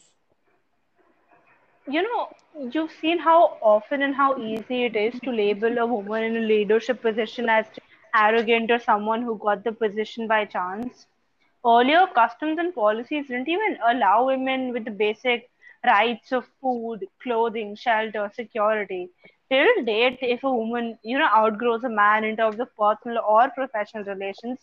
You 1.90 2.02
know, 2.02 2.28
you've 2.72 2.92
seen 2.92 3.18
how 3.18 3.58
often 3.60 4.02
and 4.02 4.14
how 4.14 4.38
easy 4.38 4.84
it 4.84 4.96
is 4.96 5.20
to 5.20 5.30
label 5.30 5.78
a 5.78 5.86
woman 5.86 6.22
in 6.24 6.36
a 6.36 6.46
leadership 6.46 7.02
position 7.02 7.48
as 7.50 7.66
arrogant 8.14 8.70
or 8.70 8.78
someone 8.78 9.22
who 9.22 9.36
got 9.38 9.64
the 9.64 9.72
position 9.72 10.26
by 10.28 10.44
chance. 10.46 11.06
Earlier, 11.66 12.06
customs 12.14 12.58
and 12.58 12.74
policies 12.74 13.26
didn't 13.26 13.48
even 13.48 13.78
allow 13.86 14.26
women 14.26 14.72
with 14.72 14.84
the 14.84 14.90
basic 14.90 15.50
rights 15.84 16.32
of 16.32 16.46
food, 16.62 17.06
clothing, 17.22 17.74
shelter, 17.74 18.30
security. 18.34 19.10
Till 19.50 19.84
date, 19.84 20.18
if 20.22 20.44
a 20.44 20.52
woman, 20.52 20.98
you 21.02 21.18
know, 21.18 21.28
outgrows 21.28 21.84
a 21.84 21.88
man 21.90 22.24
in 22.24 22.36
terms 22.36 22.60
of 22.60 22.74
personal 22.76 23.22
or 23.28 23.50
professional 23.50 24.04
relations, 24.04 24.58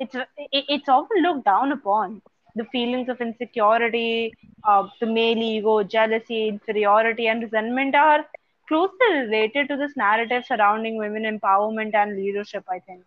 it's 0.00 0.16
it's 0.52 0.88
often 0.88 1.22
looked 1.22 1.44
down 1.44 1.72
upon. 1.72 2.22
The 2.54 2.64
feelings 2.64 3.08
of 3.08 3.20
insecurity, 3.20 4.34
uh, 4.66 4.88
the 5.00 5.06
male 5.06 5.38
ego, 5.38 5.82
jealousy, 5.82 6.48
inferiority, 6.48 7.26
and 7.28 7.42
resentment 7.42 7.94
are 7.94 8.24
closely 8.68 9.12
related 9.14 9.68
to 9.68 9.76
this 9.76 9.96
narrative 9.96 10.44
surrounding 10.46 10.96
women 10.98 11.22
empowerment 11.24 11.94
and 11.94 12.16
leadership. 12.16 12.64
I 12.70 12.78
think. 12.80 13.04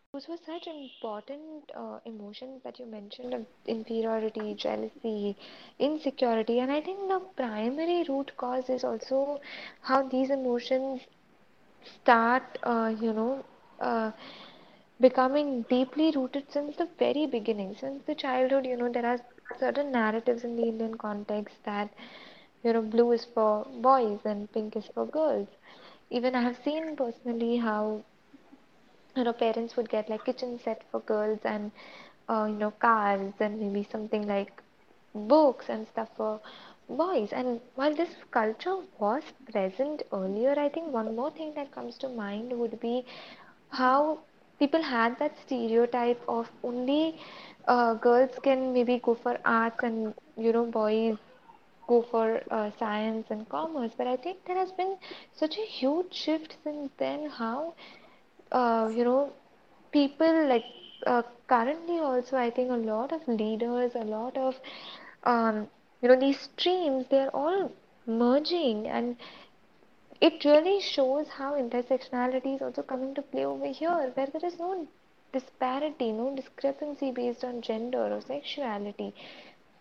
Those 0.00 0.28
were 0.28 0.36
such 0.36 0.66
important 0.66 1.70
uh, 1.74 2.00
emotions 2.04 2.62
that 2.62 2.78
you 2.78 2.86
mentioned 2.86 3.46
inferiority, 3.66 4.54
jealousy, 4.54 5.36
insecurity, 5.78 6.58
and 6.60 6.72
I 6.72 6.80
think 6.80 7.08
the 7.08 7.20
primary 7.36 8.02
root 8.04 8.36
cause 8.36 8.68
is 8.70 8.84
also 8.84 9.40
how 9.82 10.02
these 10.02 10.30
emotions 10.30 11.06
start, 11.84 12.58
uh, 12.62 12.94
you 13.00 13.12
know, 13.12 13.44
uh, 13.80 14.12
becoming 15.00 15.62
deeply 15.62 16.10
rooted 16.10 16.50
since 16.50 16.76
the 16.76 16.86
very 16.98 17.26
beginning, 17.26 17.74
since 17.74 18.02
the 18.04 18.14
childhood. 18.14 18.66
You 18.66 18.76
know, 18.76 18.88
there 18.90 19.06
are 19.06 19.18
certain 19.58 19.92
narratives 19.92 20.44
in 20.44 20.56
the 20.56 20.68
Indian 20.68 20.96
context 20.96 21.56
that, 21.64 21.90
you 22.62 22.72
know, 22.72 22.82
blue 22.82 23.12
is 23.12 23.24
for 23.24 23.64
boys 23.64 24.20
and 24.24 24.50
pink 24.52 24.76
is 24.76 24.86
for 24.88 25.06
girls. 25.06 25.48
Even 26.10 26.34
I 26.34 26.42
have 26.42 26.56
seen 26.62 26.96
personally 26.96 27.56
how 27.58 28.02
you 29.16 29.24
know 29.24 29.32
parents 29.32 29.76
would 29.76 29.88
get 29.88 30.08
like 30.08 30.24
kitchen 30.24 30.58
set 30.64 30.82
for 30.90 31.00
girls 31.00 31.40
and 31.44 31.72
uh, 32.28 32.44
you 32.48 32.54
know 32.62 32.70
cars 32.70 33.32
and 33.40 33.58
maybe 33.60 33.82
something 33.90 34.26
like 34.28 34.62
books 35.32 35.68
and 35.68 35.86
stuff 35.88 36.08
for 36.16 36.40
boys 36.88 37.32
and 37.32 37.60
while 37.74 37.94
this 37.96 38.14
culture 38.30 38.76
was 39.00 39.22
present 39.50 40.02
earlier 40.12 40.54
i 40.64 40.68
think 40.68 40.92
one 40.92 41.14
more 41.16 41.30
thing 41.30 41.52
that 41.54 41.72
comes 41.72 41.96
to 41.98 42.08
mind 42.08 42.52
would 42.60 42.78
be 42.80 43.04
how 43.70 44.18
people 44.58 44.82
had 44.82 45.18
that 45.18 45.36
stereotype 45.44 46.22
of 46.28 46.50
only 46.62 47.18
uh, 47.68 47.94
girls 47.94 48.30
can 48.42 48.72
maybe 48.72 48.98
go 48.98 49.14
for 49.14 49.38
arts 49.44 49.82
and 49.82 50.14
you 50.36 50.52
know 50.52 50.64
boys 50.66 51.16
go 51.88 52.02
for 52.10 52.40
uh, 52.50 52.70
science 52.78 53.26
and 53.30 53.48
commerce. 53.48 53.92
But 53.96 54.06
i 54.08 54.16
think 54.16 54.44
there 54.46 54.56
has 54.56 54.72
been 54.72 54.96
such 55.34 55.56
a 55.58 55.66
huge 55.78 56.12
shift 56.14 56.56
since 56.64 56.90
then 56.98 57.30
how 57.30 57.74
uh, 58.52 58.90
you 58.94 59.04
know 59.04 59.32
people 59.92 60.48
like 60.48 60.64
uh, 61.06 61.22
currently 61.48 61.98
also 61.98 62.36
i 62.36 62.50
think 62.50 62.70
a 62.70 62.82
lot 62.92 63.12
of 63.12 63.26
leaders 63.28 63.92
a 63.94 64.04
lot 64.04 64.36
of 64.36 64.54
um, 65.24 65.68
you 66.02 66.08
know 66.08 66.18
these 66.18 66.38
streams 66.40 67.06
they're 67.10 67.34
all 67.34 67.70
merging 68.06 68.86
and 68.88 69.16
it 70.20 70.44
really 70.44 70.80
shows 70.80 71.28
how 71.28 71.54
intersectionality 71.54 72.56
is 72.56 72.62
also 72.62 72.82
coming 72.82 73.14
to 73.14 73.22
play 73.22 73.44
over 73.44 73.66
here 73.66 74.12
where 74.14 74.26
there 74.26 74.44
is 74.50 74.58
no 74.58 74.86
disparity 75.32 76.12
no 76.12 76.34
discrepancy 76.34 77.10
based 77.10 77.44
on 77.44 77.60
gender 77.60 77.98
or 78.14 78.20
sexuality. 78.20 79.14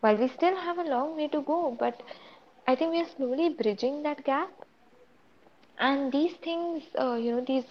While 0.01 0.18
we 0.18 0.27
still 0.27 0.56
have 0.56 0.77
a 0.77 0.84
long 0.84 1.15
way 1.15 1.27
to 1.30 1.42
go 1.42 1.75
but 1.80 2.01
i 2.68 2.75
think 2.75 2.92
we 2.92 3.01
are 3.01 3.10
slowly 3.15 3.50
bridging 3.50 4.04
that 4.04 4.24
gap. 4.24 4.50
And 5.80 6.12
these 6.12 6.34
things 6.36 6.84
uh, 7.00 7.15
you 7.15 7.32
know 7.32 7.46
these 7.46 7.65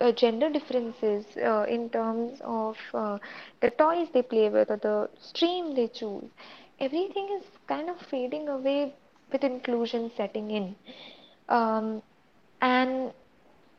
uh, 0.00 0.12
gender 0.12 0.50
differences 0.50 1.24
uh, 1.36 1.64
in 1.68 1.88
terms 1.90 2.40
of 2.44 2.76
uh, 2.92 3.18
the 3.60 3.70
toys 3.70 4.08
they 4.12 4.22
play 4.22 4.48
with 4.48 4.70
or 4.70 4.76
the 4.76 5.08
stream 5.18 5.74
they 5.74 5.88
choose 5.88 6.30
everything 6.78 7.28
is 7.38 7.44
kind 7.66 7.88
of 7.88 7.98
fading 8.10 8.48
away 8.48 8.94
with 9.32 9.42
inclusion 9.42 10.10
setting 10.16 10.50
in 10.50 10.74
um, 11.48 12.02
and 12.60 13.12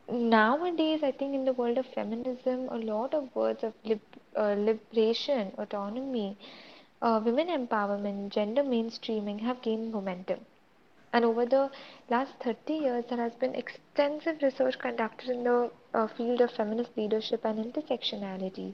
nowadays 0.10 1.02
i 1.04 1.12
think 1.12 1.34
in 1.36 1.46
the 1.46 1.54
world 1.60 1.78
of 1.78 1.86
feminism 1.96 2.68
a 2.70 2.78
lot 2.92 3.14
of 3.14 3.34
words 3.36 3.64
of 3.64 3.74
lib- 3.84 4.18
uh, 4.38 4.56
liberation 4.70 5.52
autonomy 5.58 6.38
uh, 7.02 7.22
women 7.26 7.48
empowerment 7.58 8.30
gender 8.30 8.64
mainstreaming 8.64 9.40
have 9.50 9.62
gained 9.70 9.92
momentum 10.00 10.46
And 11.18 11.26
over 11.28 11.44
the 11.52 11.60
last 12.14 12.34
30 12.44 12.76
years, 12.86 13.06
there 13.10 13.20
has 13.24 13.34
been 13.44 13.56
extensive 13.62 14.42
research 14.46 14.78
conducted 14.84 15.30
in 15.36 15.44
the 15.48 15.56
uh, 16.00 16.08
field 16.18 16.42
of 16.46 16.52
feminist 16.58 16.98
leadership 17.02 17.46
and 17.52 17.64
intersectionality. 17.66 18.68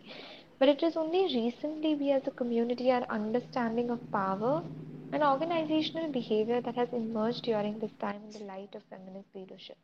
But 0.63 0.69
it 0.69 0.81
is 0.81 0.95
only 0.95 1.23
recently 1.23 1.93
we 1.93 2.11
as 2.11 2.25
a 2.25 2.31
community 2.31 2.89
are 2.89 3.05
understanding 3.09 3.89
of 3.89 3.99
power 4.13 4.63
and 5.11 5.21
organizational 5.21 6.09
behavior 6.09 6.61
that 6.61 6.75
has 6.75 6.87
emerged 6.93 7.43
during 7.43 7.79
this 7.79 7.91
time 7.99 8.21
in 8.23 8.31
the 8.31 8.45
light 8.45 8.73
of 8.73 8.81
feminist 8.89 9.27
leadership. 9.35 9.75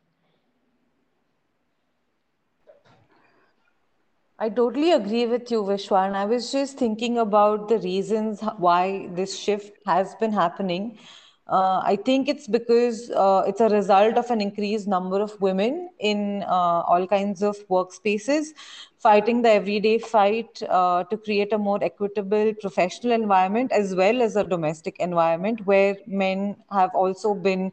I 4.38 4.48
totally 4.48 4.92
agree 4.92 5.26
with 5.26 5.50
you, 5.50 5.64
Vishwa. 5.64 6.06
And 6.06 6.16
I 6.16 6.24
was 6.24 6.50
just 6.50 6.78
thinking 6.78 7.18
about 7.18 7.68
the 7.68 7.78
reasons 7.78 8.40
why 8.56 9.08
this 9.12 9.38
shift 9.38 9.76
has 9.84 10.14
been 10.14 10.32
happening. 10.32 10.98
Uh, 11.50 11.80
I 11.84 11.96
think 11.96 12.28
it's 12.28 12.46
because 12.46 13.10
uh, 13.10 13.42
it's 13.44 13.60
a 13.60 13.68
result 13.68 14.16
of 14.16 14.30
an 14.30 14.40
increased 14.40 14.86
number 14.86 15.20
of 15.20 15.40
women 15.40 15.90
in 15.98 16.44
uh, 16.44 16.82
all 16.86 17.08
kinds 17.08 17.42
of 17.42 17.56
workspaces 17.68 18.50
fighting 18.98 19.42
the 19.42 19.50
everyday 19.50 19.98
fight 19.98 20.62
uh, 20.68 21.02
to 21.04 21.16
create 21.16 21.52
a 21.52 21.58
more 21.58 21.82
equitable 21.82 22.54
professional 22.60 23.12
environment 23.12 23.72
as 23.72 23.96
well 23.96 24.22
as 24.22 24.36
a 24.36 24.44
domestic 24.44 25.00
environment 25.00 25.66
where 25.66 25.96
men 26.06 26.54
have 26.70 26.94
also 26.94 27.34
been 27.34 27.72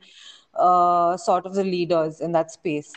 uh, 0.56 1.16
sort 1.16 1.46
of 1.46 1.54
the 1.54 1.64
leaders 1.64 2.20
in 2.20 2.32
that 2.32 2.52
space. 2.52 2.92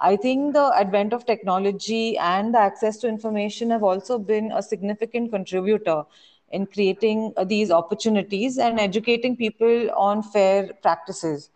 I 0.00 0.16
think 0.16 0.54
the 0.54 0.72
advent 0.76 1.12
of 1.12 1.24
technology 1.24 2.18
and 2.18 2.52
the 2.52 2.58
access 2.58 2.96
to 2.98 3.08
information 3.08 3.70
have 3.70 3.84
also 3.84 4.18
been 4.18 4.50
a 4.50 4.62
significant 4.62 5.30
contributor 5.30 6.02
in 6.54 6.66
creating 6.66 7.32
uh, 7.36 7.44
these 7.44 7.70
opportunities 7.70 8.58
and 8.58 8.80
educating 8.80 9.36
people 9.36 9.90
on 9.96 10.22
fair 10.22 10.70
practices. 10.82 11.50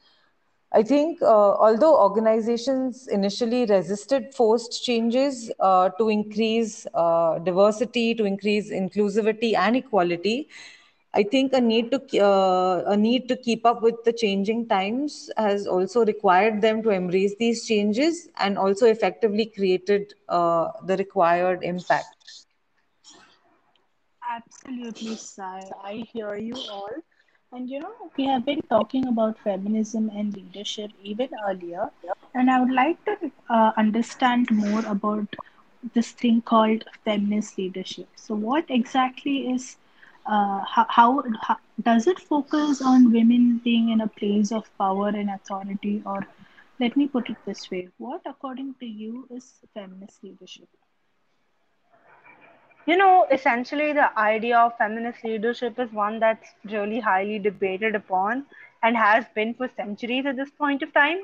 I 0.73 0.83
think, 0.83 1.23
uh, 1.23 1.27
although 1.67 1.97
organizations 2.03 3.07
initially 3.09 3.65
resisted 3.67 4.35
forced 4.35 4.85
changes 4.85 5.51
uh, 5.61 5.91
to 5.99 6.09
increase 6.09 6.87
uh, 6.95 7.39
diversity, 7.39 8.15
to 8.15 8.25
increase 8.25 8.71
inclusivity 8.71 9.55
and 9.57 9.77
equality, 9.77 10.49
I 11.15 11.23
think 11.23 11.53
a 11.55 11.61
need 11.61 11.91
to 11.93 12.01
uh, 12.25 12.83
a 12.87 12.97
need 12.97 13.29
to 13.29 13.37
keep 13.37 13.65
up 13.67 13.83
with 13.83 14.05
the 14.05 14.13
changing 14.13 14.67
times 14.69 15.31
has 15.37 15.67
also 15.67 16.05
required 16.05 16.61
them 16.61 16.83
to 16.83 16.91
embrace 16.91 17.35
these 17.39 17.67
changes 17.67 18.29
and 18.39 18.59
also 18.59 18.87
effectively 18.87 19.47
created 19.47 20.15
uh, 20.29 20.69
the 20.85 20.97
required 20.97 21.65
impact. 21.65 22.48
Absolutely, 24.29 25.17
Sai. 25.17 25.69
I 25.83 26.07
hear 26.13 26.37
you 26.37 26.55
all. 26.71 26.91
And 27.51 27.69
you 27.69 27.81
know, 27.81 28.13
we 28.17 28.27
have 28.27 28.45
been 28.45 28.61
talking 28.71 29.09
about 29.09 29.39
feminism 29.41 30.09
and 30.15 30.37
leadership 30.37 30.93
even 31.03 31.31
earlier, 31.49 31.91
and 32.35 32.49
I 32.51 32.61
would 32.61 32.71
like 32.73 33.05
to 33.07 33.33
uh, 33.51 33.73
understand 33.77 34.51
more 34.53 34.85
about 34.87 35.35
this 35.95 36.13
thing 36.13 36.43
called 36.43 36.85
feminist 37.05 37.59
leadership. 37.59 38.09
So, 38.17 38.35
what 38.37 38.67
exactly 38.69 39.51
is 39.51 39.77
uh, 40.27 40.61
how, 40.65 40.87
how, 40.91 41.25
how 41.41 41.57
does 41.83 42.07
it 42.07 42.21
focus 42.21 42.81
on 42.83 43.11
women 43.13 43.59
being 43.65 43.89
in 43.89 44.01
a 44.03 44.09
place 44.09 44.53
of 44.53 44.71
power 44.79 45.09
and 45.09 45.31
authority, 45.31 46.03
or 46.07 46.25
let 46.79 46.97
me 46.97 47.09
put 47.09 47.31
it 47.31 47.39
this 47.47 47.69
way: 47.71 47.89
what, 47.97 48.21
according 48.27 48.75
to 48.81 48.87
you, 48.87 49.27
is 49.31 49.55
feminist 49.75 50.23
leadership? 50.23 50.69
You 52.89 52.97
know, 52.97 53.27
essentially, 53.31 53.93
the 53.93 54.19
idea 54.19 54.59
of 54.59 54.79
feminist 54.79 55.23
leadership 55.23 55.79
is 55.79 55.93
one 55.93 56.19
that's 56.19 56.55
really 56.65 56.99
highly 56.99 57.39
debated 57.39 57.95
upon 57.95 58.47
and 58.83 58.97
has 58.97 59.27
been 59.35 59.55
for 59.55 59.69
centuries 59.69 60.27
at 60.27 60.37
this 60.37 60.51
point 60.51 60.83
of 60.83 60.93
time. 60.93 61.23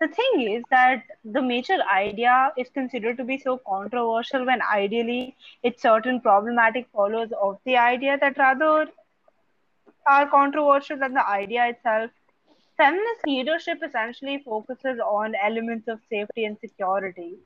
The 0.00 0.08
thing 0.08 0.42
is 0.42 0.62
that 0.70 1.04
the 1.24 1.42
major 1.42 1.78
idea 1.92 2.52
is 2.58 2.68
considered 2.68 3.16
to 3.16 3.24
be 3.24 3.38
so 3.38 3.58
controversial 3.66 4.44
when 4.46 4.60
ideally 4.62 5.34
it's 5.62 5.82
certain 5.82 6.20
problematic 6.20 6.86
follows 6.92 7.32
of 7.32 7.58
the 7.64 7.78
idea 7.78 8.18
that 8.18 8.38
rather 8.38 8.88
are 10.06 10.28
controversial 10.28 10.98
than 10.98 11.14
the 11.14 11.28
idea 11.28 11.66
itself. 11.68 12.10
Feminist 12.76 13.26
leadership 13.26 13.82
essentially 13.82 14.38
focuses 14.44 15.00
on 15.00 15.34
elements 15.34 15.88
of 15.88 16.00
safety 16.10 16.44
and 16.44 16.58
security 16.60 17.38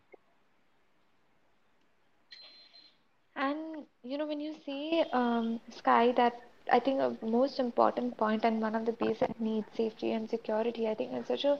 And 3.40 3.87
you 4.05 4.18
know, 4.18 4.26
when 4.26 4.38
you 4.40 4.55
see 4.64 5.03
um, 5.12 5.61
Skye, 5.70 6.12
that 6.12 6.40
I 6.70 6.79
think 6.79 7.00
a 7.00 7.16
most 7.26 7.59
important 7.59 8.16
point 8.16 8.44
and 8.44 8.61
one 8.62 8.76
of 8.76 8.87
the 8.87 8.92
basic 8.92 9.40
needs, 9.40 9.66
safety 9.74 10.12
and 10.12 10.31
security, 10.31 10.87
I 10.88 10.94
think 10.94 11.14
is 11.14 11.26
such 11.26 11.44
a 11.44 11.59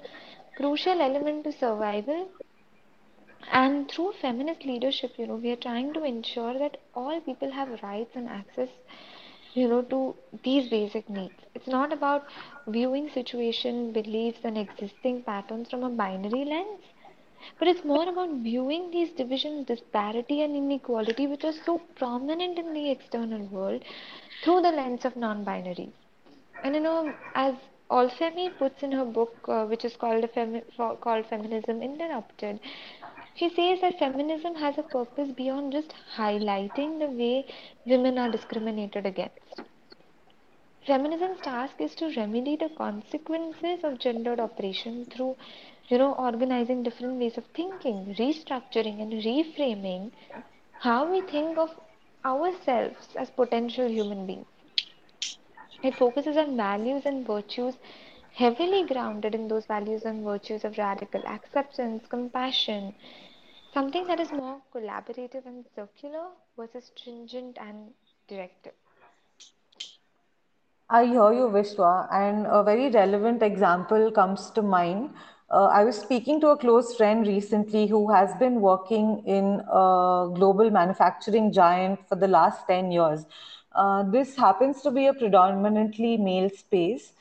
crucial 0.57 1.01
element 1.01 1.45
to 1.45 1.53
survival. 1.53 2.29
And 3.53 3.90
through 3.90 4.12
feminist 4.12 4.64
leadership, 4.64 5.19
you 5.19 5.27
know, 5.27 5.37
we 5.37 5.51
are 5.51 5.57
trying 5.57 5.93
to 5.95 6.05
ensure 6.05 6.55
that 6.59 6.79
all 6.95 7.21
people 7.21 7.51
have 7.51 7.83
rights 7.83 8.12
and 8.14 8.29
access, 8.29 8.71
you 9.55 9.69
know, 9.69 9.83
to 9.83 10.16
these 10.45 10.69
basic 10.71 11.09
needs. 11.11 11.35
It's 11.55 11.66
not 11.66 11.93
about 11.93 12.27
viewing 12.66 13.09
situation, 13.11 13.93
beliefs, 13.93 14.40
and 14.45 14.57
existing 14.57 15.25
patterns 15.25 15.71
from 15.71 15.83
a 15.85 15.90
binary 15.90 16.45
lens 16.45 16.81
but 17.59 17.68
it's 17.68 17.85
more 17.85 18.09
about 18.09 18.31
viewing 18.31 18.90
these 18.90 19.12
divisions, 19.12 19.66
disparity, 19.66 20.42
and 20.42 20.57
inequality, 20.57 21.26
which 21.26 21.44
are 21.44 21.53
so 21.53 21.79
prominent 21.96 22.59
in 22.59 22.72
the 22.72 22.90
external 22.90 23.44
world, 23.46 23.85
through 24.42 24.62
the 24.62 24.72
lens 24.72 25.05
of 25.05 25.16
non 25.16 25.44
binary. 25.44 25.92
And 26.64 26.74
you 26.74 26.81
know, 26.81 27.14
as 27.35 27.55
Olufemi 27.90 28.57
puts 28.57 28.83
in 28.83 28.92
her 28.92 29.05
book, 29.05 29.37
uh, 29.48 29.66
which 29.66 29.85
is 29.85 29.96
called, 29.96 30.24
Femi- 30.33 31.00
called 31.00 31.26
Feminism 31.26 31.83
Interrupted, 31.83 32.61
she 33.35 33.48
says 33.48 33.81
that 33.81 33.98
feminism 33.98 34.55
has 34.57 34.79
a 34.79 34.83
purpose 34.83 35.31
beyond 35.33 35.72
just 35.72 35.94
highlighting 36.16 36.98
the 36.98 37.07
way 37.07 37.46
women 37.87 38.18
are 38.18 38.31
discriminated 38.31 39.07
against. 39.07 39.62
Feminism's 40.87 41.40
task 41.40 41.81
is 41.81 41.94
to 41.94 42.12
remedy 42.16 42.57
the 42.57 42.68
consequences 42.70 43.85
of 43.85 43.98
gendered 43.98 44.38
oppression 44.38 45.05
through, 45.07 45.37
you 45.90 45.98
know, 45.98 46.14
organizing 46.14 46.83
different 46.83 47.18
ways 47.20 47.37
of 47.37 47.44
thinking, 47.55 48.14
restructuring, 48.18 49.03
and 49.03 49.12
reframing 49.12 50.12
how 50.81 51.11
we 51.11 51.20
think 51.22 51.59
of 51.59 51.79
ourselves 52.24 53.14
as 53.16 53.31
potential 53.31 53.88
human 53.88 54.26
beings. 54.26 54.46
It 55.83 55.96
focuses 55.96 56.37
on 56.37 56.57
values 56.57 57.07
and 57.07 57.26
virtues 57.26 57.76
heavily 58.33 58.85
grounded 58.87 59.35
in 59.35 59.48
those 59.48 59.66
values 59.66 60.05
and 60.05 60.24
virtues 60.24 60.64
of 60.64 60.79
radical 60.79 61.26
acceptance, 61.26 62.07
compassion, 62.07 62.94
something 63.72 64.07
that 64.07 64.20
is 64.20 64.33
more 64.33 64.62
collaborative 64.72 65.46
and 65.46 65.66
circular 65.74 66.29
versus 66.57 66.92
stringent 66.94 67.59
and 67.59 67.94
directive. 68.29 68.74
I 70.90 71.07
hear 71.07 71.33
you, 71.33 71.48
Vishwa, 71.48 72.09
and 72.12 72.46
a 72.46 72.62
very 72.62 72.90
relevant 72.90 73.42
example 73.42 74.11
comes 74.12 74.50
to 74.50 74.62
mind. 74.62 75.14
Uh, 75.51 75.65
I 75.67 75.85
was 75.85 75.99
speaking 75.99 76.41
to 76.43 76.49
a 76.49 76.57
close 76.57 76.95
friend 76.97 77.27
recently 77.27 77.87
who 77.89 78.11
has 78.13 78.33
been 78.39 78.61
working 78.61 79.23
in 79.27 79.61
a 79.69 80.29
global 80.33 80.71
manufacturing 80.71 81.53
giant 81.53 82.01
for 82.09 82.15
the 82.17 82.29
last 82.29 82.67
10 82.69 82.93
years. 82.93 83.27
Uh, 83.75 84.05
this 84.11 84.37
happens 84.37 84.81
to 84.83 84.91
be 84.91 85.07
a 85.07 85.13
predominantly 85.15 86.17
male 86.17 86.51
space, 86.51 87.13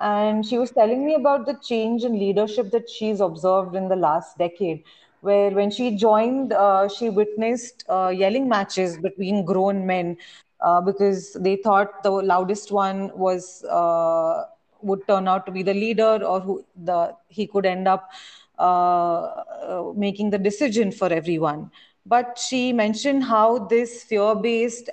and 0.00 0.44
she 0.44 0.58
was 0.58 0.70
telling 0.72 1.04
me 1.06 1.14
about 1.14 1.46
the 1.46 1.54
change 1.54 2.02
in 2.04 2.18
leadership 2.18 2.70
that 2.72 2.90
she's 2.90 3.20
observed 3.20 3.74
in 3.76 3.88
the 3.88 3.96
last 3.96 4.36
decade 4.38 4.82
where 5.20 5.50
when 5.50 5.70
she 5.70 5.96
joined, 5.96 6.52
uh, 6.52 6.86
she 6.88 7.08
witnessed 7.10 7.84
uh, 7.88 8.08
yelling 8.14 8.48
matches 8.48 8.96
between 8.98 9.44
grown 9.44 9.84
men 9.86 10.16
uh, 10.60 10.80
because 10.80 11.32
they 11.40 11.56
thought 11.56 12.02
the 12.02 12.10
loudest 12.10 12.70
one 12.70 13.10
was 13.16 13.64
uh, 13.64 14.44
would 14.82 15.06
turn 15.06 15.28
out 15.28 15.46
to 15.46 15.52
be 15.52 15.62
the 15.62 15.74
leader, 15.74 16.24
or 16.24 16.40
who 16.40 16.64
the 16.76 17.14
he 17.28 17.46
could 17.46 17.66
end 17.66 17.88
up 17.88 18.10
uh, 18.58 19.22
uh, 19.22 19.92
making 19.94 20.30
the 20.30 20.38
decision 20.38 20.90
for 20.92 21.12
everyone. 21.12 21.70
But 22.04 22.38
she 22.38 22.72
mentioned 22.72 23.24
how 23.24 23.66
this 23.66 24.04
fear-based 24.04 24.88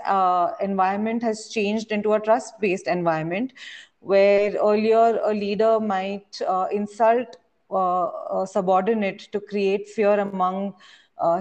environment 0.61 1.21
has 1.21 1.47
changed 1.49 1.91
into 1.91 2.13
a 2.13 2.19
trust-based 2.19 2.87
environment, 2.87 3.53
where 3.99 4.53
earlier 4.53 5.19
a 5.23 5.33
leader 5.33 5.79
might 5.79 6.41
insult 6.71 7.37
uh, 7.69 8.45
subordinate 8.45 9.31
to 9.31 9.39
create 9.39 9.87
fear 9.87 10.19
among 10.19 10.73
uh, 11.19 11.39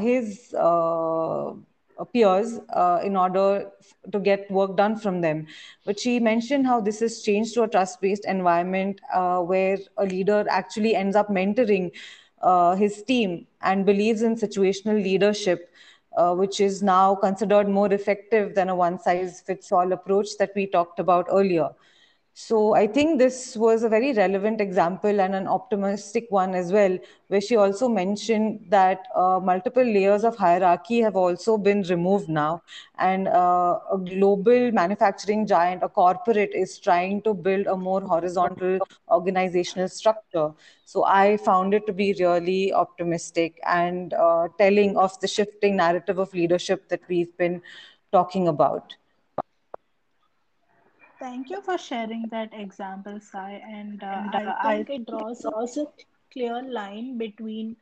his 2.11 2.59
uh, 2.59 2.59
peers 2.59 3.05
in 3.05 3.17
order 3.17 3.71
to 4.11 4.19
get 4.21 4.51
work 4.51 4.77
done 4.77 4.97
from 4.97 5.21
them. 5.21 5.47
But 5.85 6.01
she 6.01 6.19
mentioned 6.21 6.67
how 6.67 6.81
this 6.81 7.01
has 7.01 7.23
changed 7.23 7.55
to 7.55 7.63
a 7.65 7.69
trust 7.69 8.01
based 8.01 8.25
environment 8.27 9.01
where 9.47 9.79
a 9.97 10.07
leader 10.07 10.45
actually 10.49 10.95
ends 10.95 11.17
up 11.17 11.29
mentoring 11.29 11.91
his 12.79 13.03
team 13.03 13.47
and 13.61 13.87
believes 13.87 14.23
in 14.23 14.37
situational 14.37 15.03
leadership. 15.03 15.69
Uh, 16.15 16.35
which 16.35 16.61
is 16.61 16.83
now 16.83 17.15
considered 17.15 17.67
more 17.71 17.91
effective 17.91 18.55
than 18.55 18.69
a 18.69 18.77
one 18.77 18.99
size 18.99 19.41
fits 19.41 19.73
all 19.73 19.93
approach 19.93 20.37
that 20.39 20.51
we 20.55 20.67
talked 20.67 20.99
about 20.99 21.27
earlier. 21.31 21.71
So 22.35 22.75
I 22.75 22.87
think 22.87 23.19
this 23.19 23.57
was 23.57 23.83
a 23.83 23.91
very 23.91 24.15
relevant 24.15 24.61
example 24.61 25.21
and 25.21 25.35
an 25.35 25.47
optimistic 25.47 26.27
one 26.31 26.55
as 26.55 26.73
well, 26.73 26.99
where 27.29 27.43
she 27.43 27.57
also 27.57 27.89
mentioned 27.89 28.65
that 28.71 29.07
uh, 29.15 29.39
multiple 29.43 29.83
layers 29.85 30.25
of 30.25 30.37
hierarchy 30.37 31.01
have 31.01 31.15
also 31.15 31.59
been 31.59 31.83
removed 31.83 32.31
now, 32.31 32.63
and 32.99 33.29
uh, 33.29 33.79
a 33.93 33.99
global 33.99 34.73
manufacturing 34.73 35.47
giant, 35.47 35.83
a 35.83 35.91
corporate, 35.91 36.55
is 36.55 36.79
trying 36.79 37.21
to 37.23 37.35
build 37.35 37.67
a 37.67 37.77
more 37.77 38.01
horizontal 38.01 38.79
organizational 39.11 39.89
structure. 39.91 40.53
So 40.87 41.05
I 41.05 41.37
found 41.37 41.75
it 41.75 41.87
to 41.87 41.93
be 41.93 42.15
really 42.19 42.73
optimistic 42.73 43.61
and 43.67 44.15
uh, 44.15 44.49
telling 44.59 44.97
of 44.97 45.21
the 45.21 45.29
shifting 45.29 45.77
narrative 45.77 46.19
of 46.19 46.33
leadership 46.33 46.89
that 46.89 47.03
we've 47.09 47.37
been 47.37 47.61
talking 48.11 48.49
about. 48.49 48.97
Thank 51.23 51.51
you 51.51 51.63
for 51.63 51.79
sharing 51.79 52.25
that 52.31 52.53
example, 52.53 53.21
Sai. 53.21 53.63
And 53.65 54.03
uh, 54.03 54.25
I 54.59 54.85
think 54.85 54.91
it 54.91 55.07
draws 55.07 55.45
a 55.77 55.87
clear 56.33 56.61
line 56.63 57.17
between 57.17 57.77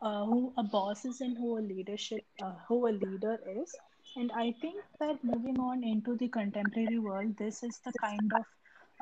uh, 0.00 0.24
who 0.24 0.52
a 0.56 0.62
boss 0.62 1.04
is 1.04 1.20
and 1.20 1.36
who 1.36 1.58
a 1.58 1.60
leadership, 1.60 2.24
uh, 2.40 2.52
who 2.68 2.86
a 2.86 2.92
leader 2.92 3.40
is. 3.48 3.74
And 4.14 4.30
I 4.30 4.54
think 4.60 4.76
that 5.00 5.24
moving 5.24 5.58
on 5.58 5.82
into 5.82 6.16
the 6.16 6.28
contemporary 6.28 7.00
world, 7.00 7.36
this 7.36 7.64
is 7.64 7.80
the 7.84 7.92
kind 8.00 8.32
of 8.32 8.44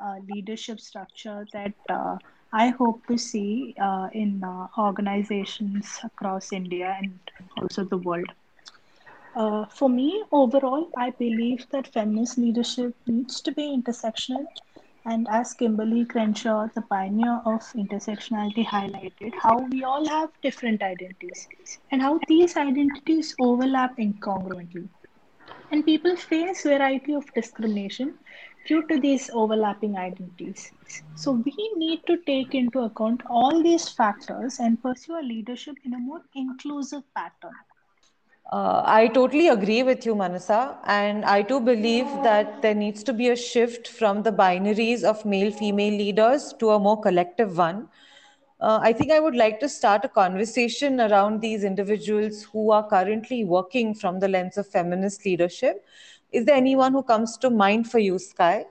uh, 0.03 0.15
leadership 0.27 0.79
structure 0.79 1.45
that 1.53 1.75
uh, 1.87 2.17
I 2.51 2.69
hope 2.69 3.05
to 3.05 3.17
see 3.19 3.75
uh, 3.79 4.09
in 4.11 4.43
uh, 4.43 4.69
organizations 4.79 5.99
across 6.03 6.51
India 6.51 6.97
and 6.99 7.19
also 7.61 7.83
the 7.83 7.97
world. 7.97 8.31
Uh, 9.35 9.65
for 9.65 9.89
me, 9.89 10.23
overall, 10.31 10.89
I 10.95 11.09
believe 11.09 11.65
that 11.71 11.87
feminist 11.87 12.37
leadership 12.37 12.95
needs 13.07 13.41
to 13.41 13.51
be 13.51 13.63
intersectional. 13.63 14.45
And 15.05 15.27
as 15.29 15.55
Kimberlé 15.55 16.07
Crenshaw, 16.07 16.67
the 16.75 16.83
pioneer 16.83 17.41
of 17.45 17.61
intersectionality, 17.73 18.63
highlighted, 18.63 19.33
how 19.41 19.57
we 19.71 19.83
all 19.83 20.07
have 20.07 20.29
different 20.43 20.83
identities 20.83 21.47
and 21.91 22.01
how 22.01 22.19
these 22.27 22.55
identities 22.55 23.35
overlap 23.39 23.97
incongruently. 23.97 24.87
And 25.71 25.83
people 25.83 26.15
face 26.15 26.63
variety 26.63 27.13
of 27.13 27.25
discrimination 27.33 28.19
due 28.67 28.87
to 28.87 28.99
these 28.99 29.31
overlapping 29.33 29.97
identities. 29.97 30.71
So 31.15 31.31
we 31.31 31.73
need 31.75 32.01
to 32.05 32.17
take 32.27 32.53
into 32.53 32.81
account 32.81 33.23
all 33.25 33.63
these 33.63 33.89
factors 33.89 34.59
and 34.59 34.81
pursue 34.81 35.19
a 35.19 35.23
leadership 35.23 35.75
in 35.83 35.95
a 35.95 35.99
more 35.99 36.21
inclusive 36.35 37.01
pattern. 37.15 37.55
Uh, 38.53 38.83
I 38.85 39.07
totally 39.07 39.47
agree 39.49 39.83
with 39.83 40.05
you, 40.05 40.15
Manasa. 40.15 40.77
And 40.85 41.25
I 41.25 41.41
too 41.43 41.59
believe 41.59 42.05
that 42.23 42.61
there 42.61 42.75
needs 42.75 43.03
to 43.03 43.13
be 43.13 43.29
a 43.29 43.35
shift 43.35 43.87
from 43.87 44.23
the 44.23 44.31
binaries 44.31 45.03
of 45.03 45.25
male 45.25 45.51
female 45.51 45.93
leaders 45.93 46.53
to 46.59 46.71
a 46.71 46.79
more 46.79 47.01
collective 47.01 47.57
one. 47.57 47.89
Uh, 48.61 48.79
I 48.81 48.93
think 48.93 49.11
I 49.11 49.19
would 49.19 49.35
like 49.35 49.59
to 49.61 49.69
start 49.69 50.05
a 50.05 50.09
conversation 50.09 51.01
around 51.01 51.41
these 51.41 51.63
individuals 51.63 52.43
who 52.43 52.71
are 52.71 52.87
currently 52.87 53.43
working 53.43 53.95
from 53.95 54.19
the 54.19 54.29
lens 54.29 54.57
of 54.57 54.67
feminist 54.67 55.25
leadership. 55.25 55.83
Is 56.31 56.45
there 56.45 56.55
anyone 56.55 56.93
who 56.93 57.03
comes 57.03 57.37
to 57.39 57.49
mind 57.49 57.89
for 57.89 57.99
you, 57.99 58.19
Skye? 58.19 58.65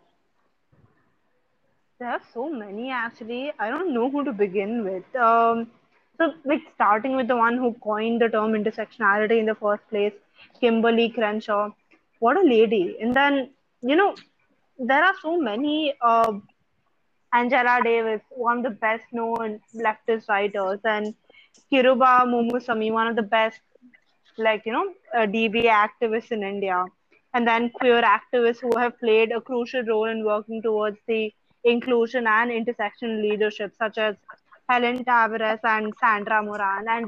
There 1.99 2.09
are 2.11 2.21
so 2.33 2.49
many 2.51 2.91
actually. 2.91 3.53
I 3.59 3.71
don't 3.71 3.95
know 3.95 4.11
who 4.11 4.25
to 4.25 4.33
begin 4.33 4.85
with. 4.85 5.15
Um, 5.17 5.71
so, 6.23 6.35
like 6.45 6.63
starting 6.75 7.17
with 7.17 7.29
the 7.29 7.37
one 7.37 7.57
who 7.57 7.75
coined 7.83 8.21
the 8.21 8.29
term 8.29 8.53
intersectionality 8.53 9.39
in 9.39 9.47
the 9.47 9.55
first 9.55 9.89
place, 9.89 10.13
Kimberlé 10.63 11.13
Crenshaw. 11.15 11.71
What 12.21 12.37
a 12.37 12.43
lady! 12.43 12.97
And 13.01 13.15
then 13.15 13.51
you 13.81 13.97
know 13.97 14.15
there 14.79 15.05
are 15.05 15.15
so 15.21 15.39
many. 15.41 15.95
Uh, 16.01 16.35
Angela 17.35 17.81
Davis, 17.83 18.21
one 18.29 18.59
of 18.59 18.63
the 18.63 18.71
best 18.71 19.05
known 19.11 19.59
leftist 19.75 20.29
writers, 20.29 20.81
and 20.85 21.15
Kiruba 21.73 22.27
Munusamy, 22.33 22.93
one 22.93 23.07
of 23.07 23.17
the 23.17 23.23
best 23.23 23.61
like 24.37 24.67
you 24.67 24.73
know 24.73 24.93
uh, 25.15 25.27
DBA 25.27 25.71
activists 25.71 26.31
in 26.31 26.43
India, 26.43 26.85
and 27.33 27.49
then 27.49 27.71
queer 27.71 28.03
activists 28.03 28.61
who 28.61 28.77
have 28.79 28.99
played 29.01 29.33
a 29.33 29.41
crucial 29.41 29.83
role 29.85 30.11
in 30.11 30.25
working 30.27 30.61
towards 30.61 30.99
the 31.07 31.33
inclusion 31.65 32.27
and 32.27 32.51
intersection 32.51 33.23
leadership, 33.23 33.73
such 33.79 33.97
as 33.97 34.15
Helen 34.69 35.05
Tavares 35.05 35.61
and 35.65 35.93
Sandra 36.01 36.43
Moran. 36.43 36.87
And 36.89 37.07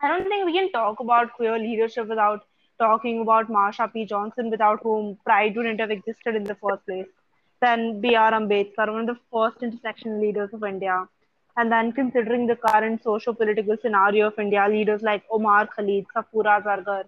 I 0.00 0.08
don't 0.08 0.28
think 0.28 0.44
we 0.46 0.52
can 0.52 0.70
talk 0.72 1.00
about 1.00 1.32
queer 1.32 1.58
leadership 1.58 2.08
without 2.08 2.44
talking 2.78 3.20
about 3.20 3.48
Marsha 3.48 3.92
P. 3.92 4.04
Johnson, 4.04 4.50
without 4.50 4.82
whom 4.82 5.16
Pride 5.24 5.56
wouldn't 5.56 5.80
have 5.80 5.90
existed 5.90 6.34
in 6.34 6.44
the 6.44 6.56
first 6.56 6.84
place. 6.86 7.06
Then 7.60 8.00
B.R. 8.00 8.32
Ambedkar, 8.32 8.90
one 8.92 9.08
of 9.08 9.16
the 9.16 9.20
first 9.32 9.62
intersection 9.62 10.20
leaders 10.20 10.50
of 10.52 10.64
India. 10.64 11.08
And 11.56 11.70
then 11.70 11.92
considering 11.92 12.46
the 12.46 12.56
current 12.56 13.02
socio-political 13.02 13.76
scenario 13.80 14.26
of 14.26 14.38
India, 14.38 14.66
leaders 14.68 15.02
like 15.02 15.22
Umar 15.32 15.68
Khalid, 15.68 16.06
Safura 16.14 16.62
Zargar, 16.62 17.04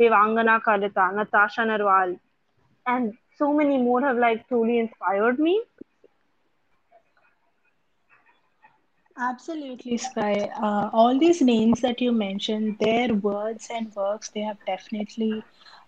Devangana 0.00 0.62
Kalita, 0.62 1.14
Natasha 1.14 1.62
Narwal, 1.62 2.18
and 2.86 3.14
so 3.36 3.52
many 3.52 3.78
more 3.78 4.00
have 4.00 4.16
like 4.16 4.46
truly 4.48 4.78
inspired 4.78 5.38
me. 5.38 5.60
Absolutely, 9.20 9.96
Skye. 9.98 10.50
Uh, 10.60 10.90
all 10.92 11.18
these 11.18 11.40
names 11.42 11.80
that 11.82 12.00
you 12.00 12.12
mentioned, 12.12 12.78
their 12.80 13.14
words 13.14 13.68
and 13.70 13.94
works, 13.94 14.30
they 14.30 14.40
have 14.40 14.58
definitely 14.66 15.42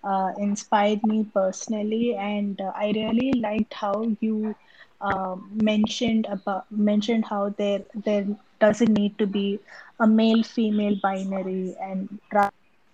uh, 0.04 0.32
inspired 0.38 1.02
me 1.04 1.24
personally, 1.34 2.14
and 2.14 2.60
uh, 2.60 2.72
I 2.76 2.92
really 2.94 3.32
liked 3.40 3.74
how 3.74 3.94
you 4.20 4.54
uh, 5.00 5.36
mentioned 5.62 6.26
about 6.30 6.70
mentioned 6.70 7.24
how 7.26 7.48
there 7.50 7.84
there 8.04 8.26
doesn't 8.60 8.92
need 8.92 9.18
to 9.18 9.26
be 9.26 9.58
a 9.98 10.06
male 10.06 10.42
female 10.44 10.96
binary, 11.02 11.74
and 11.80 12.08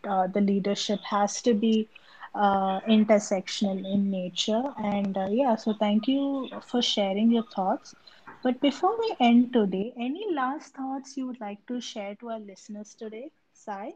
uh, 0.08 0.26
the 0.28 0.40
leadership 0.40 1.00
has 1.10 1.42
to 1.42 1.54
be 1.54 1.88
uh, 2.34 2.80
intersectional 2.80 3.78
in 3.94 4.10
nature. 4.10 4.62
And 4.78 5.16
uh, 5.16 5.26
yeah, 5.30 5.56
so 5.56 5.74
thank 5.74 6.06
you 6.08 6.48
for 6.66 6.82
sharing 6.82 7.30
your 7.32 7.44
thoughts. 7.54 7.94
But 8.42 8.60
before 8.60 8.98
we 8.98 9.14
end 9.20 9.52
today, 9.52 9.92
any 9.96 10.26
last 10.34 10.74
thoughts 10.74 11.16
you 11.16 11.26
would 11.26 11.40
like 11.40 11.66
to 11.66 11.80
share 11.80 12.14
to 12.16 12.30
our 12.30 12.38
listeners 12.38 12.94
today, 12.94 13.32
Sai? 13.52 13.94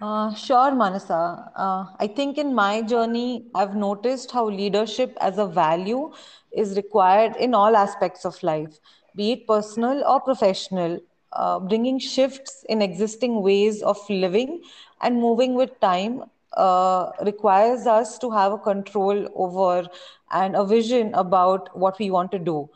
Uh, 0.00 0.32
sure, 0.34 0.74
Manasa. 0.74 1.50
Uh, 1.56 1.84
I 1.98 2.06
think 2.06 2.38
in 2.38 2.54
my 2.54 2.82
journey, 2.82 3.46
I've 3.54 3.74
noticed 3.74 4.30
how 4.32 4.48
leadership 4.48 5.16
as 5.20 5.38
a 5.38 5.46
value 5.46 6.12
is 6.52 6.76
required 6.76 7.36
in 7.36 7.54
all 7.54 7.76
aspects 7.76 8.24
of 8.24 8.42
life, 8.42 8.78
be 9.14 9.32
it 9.32 9.46
personal 9.46 10.04
or 10.06 10.20
professional, 10.20 11.00
uh, 11.32 11.58
bringing 11.60 11.98
shifts 11.98 12.64
in 12.68 12.82
existing 12.82 13.42
ways 13.42 13.82
of 13.82 13.98
living 14.08 14.62
and 15.00 15.20
moving 15.20 15.54
with 15.54 15.78
time. 15.80 16.24
Uh, 16.56 17.10
requires 17.24 17.86
us 17.86 18.18
to 18.18 18.30
have 18.30 18.52
a 18.52 18.58
control 18.58 19.28
over 19.34 19.88
and 20.30 20.56
a 20.56 20.64
vision 20.64 21.12
about 21.14 21.68
what 21.76 21.98
we 21.98 22.10
want 22.10 22.30
to 22.32 22.38
do. 22.38 22.68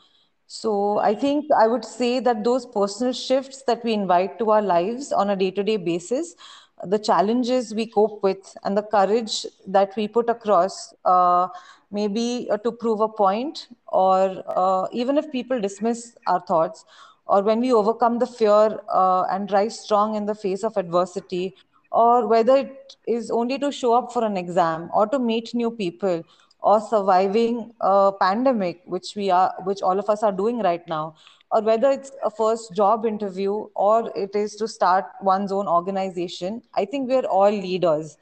So 0.52 0.98
I 0.98 1.14
think 1.14 1.46
I 1.56 1.68
would 1.68 1.84
say 1.84 2.18
that 2.20 2.42
those 2.42 2.66
personal 2.66 3.12
shifts 3.12 3.62
that 3.68 3.84
we 3.84 3.92
invite 3.92 4.36
to 4.40 4.50
our 4.50 4.60
lives 4.62 5.12
on 5.12 5.30
a 5.30 5.36
day-to-day 5.36 5.76
basis, 5.76 6.34
the 6.82 6.98
challenges 6.98 7.72
we 7.72 7.86
cope 7.86 8.20
with, 8.24 8.56
and 8.64 8.76
the 8.76 8.82
courage 8.82 9.46
that 9.68 9.94
we 9.96 10.08
put 10.08 10.28
across, 10.28 10.92
uh, 11.04 11.46
maybe 11.92 12.48
uh, 12.50 12.56
to 12.58 12.72
prove 12.72 13.00
a 13.00 13.08
point, 13.08 13.68
or 13.86 14.42
uh, 14.48 14.88
even 14.92 15.18
if 15.18 15.30
people 15.30 15.60
dismiss 15.60 16.16
our 16.26 16.40
thoughts, 16.40 16.84
or 17.26 17.42
when 17.42 17.60
we 17.60 17.72
overcome 17.72 18.18
the 18.18 18.26
fear 18.26 18.80
uh, 18.92 19.22
and 19.30 19.52
rise 19.52 19.78
strong 19.78 20.16
in 20.16 20.26
the 20.26 20.34
face 20.34 20.64
of 20.64 20.76
adversity, 20.76 21.54
or 21.92 22.26
whether 22.26 22.56
it 22.56 22.96
is 23.06 23.30
only 23.30 23.56
to 23.58 23.70
show 23.70 23.92
up 23.92 24.12
for 24.12 24.24
an 24.24 24.36
exam 24.36 24.90
or 24.92 25.06
to 25.06 25.18
meet 25.20 25.54
new 25.54 25.70
people 25.70 26.24
or 26.62 26.80
surviving 26.80 27.72
a 27.80 28.12
pandemic 28.20 28.82
which 28.84 29.14
we 29.16 29.30
are 29.30 29.54
which 29.64 29.82
all 29.82 29.98
of 29.98 30.08
us 30.10 30.22
are 30.22 30.32
doing 30.32 30.58
right 30.60 30.86
now 30.88 31.14
or 31.50 31.62
whether 31.62 31.90
it's 31.90 32.12
a 32.24 32.30
first 32.30 32.74
job 32.74 33.06
interview 33.06 33.52
or 33.74 34.10
it 34.16 34.34
is 34.34 34.54
to 34.56 34.68
start 34.68 35.06
one's 35.22 35.52
own 35.52 35.66
organization 35.68 36.62
i 36.74 36.84
think 36.84 37.08
we're 37.08 37.30
all 37.38 37.50
leaders. 37.50 38.16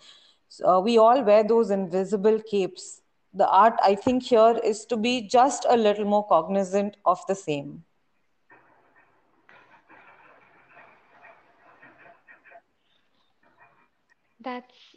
So, 0.50 0.66
uh, 0.66 0.80
we 0.80 0.96
all 0.96 1.22
wear 1.22 1.44
those 1.44 1.70
invisible 1.70 2.40
capes. 2.50 3.02
The 3.34 3.46
art 3.48 3.74
i 3.82 3.94
think 3.94 4.22
here 4.22 4.58
is 4.64 4.86
to 4.86 4.96
be 4.96 5.20
just 5.28 5.66
a 5.68 5.76
little 5.76 6.06
more 6.06 6.26
cognizant 6.26 6.96
of 7.04 7.20
the 7.28 7.34
same. 7.34 7.84
That's, 14.40 14.87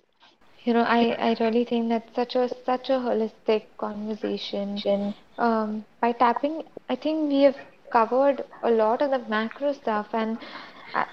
you 0.64 0.74
know, 0.74 0.84
I, 0.84 1.16
I 1.28 1.36
really 1.40 1.64
think 1.66 1.90
that's 1.90 2.14
such 2.16 2.36
a 2.36 2.48
such 2.50 2.90
a 2.90 2.94
holistic 3.08 3.64
conversation. 3.78 4.84
Um, 5.38 5.86
by 6.02 6.12
tapping, 6.14 6.64
I 6.90 6.96
think 6.96 7.30
we 7.30 7.42
have 7.44 7.58
covered 7.92 8.44
a 8.64 8.72
lot 8.72 9.02
of 9.02 9.12
the 9.12 9.20
macro 9.30 9.74
stuff, 9.74 10.08
and 10.14 10.38
uh, 10.94 11.06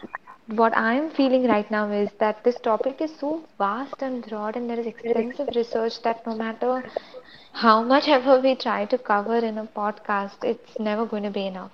what 0.46 0.76
I'm 0.76 1.10
feeling 1.10 1.46
right 1.46 1.70
now 1.70 1.90
is 1.90 2.10
that 2.20 2.42
this 2.44 2.58
topic 2.60 3.00
is 3.00 3.14
so 3.18 3.42
vast 3.58 4.02
and 4.02 4.24
broad, 4.28 4.56
and 4.56 4.68
there 4.70 4.78
is 4.80 4.86
extensive 4.86 5.54
research 5.54 6.02
that 6.02 6.26
no 6.26 6.34
matter 6.34 6.82
how 7.52 7.82
much 7.82 8.08
ever 8.08 8.40
we 8.40 8.54
try 8.54 8.84
to 8.86 8.98
cover 8.98 9.36
in 9.38 9.58
a 9.58 9.64
podcast, 9.66 10.44
it's 10.44 10.78
never 10.78 11.04
going 11.06 11.22
to 11.24 11.30
be 11.30 11.46
enough. 11.46 11.72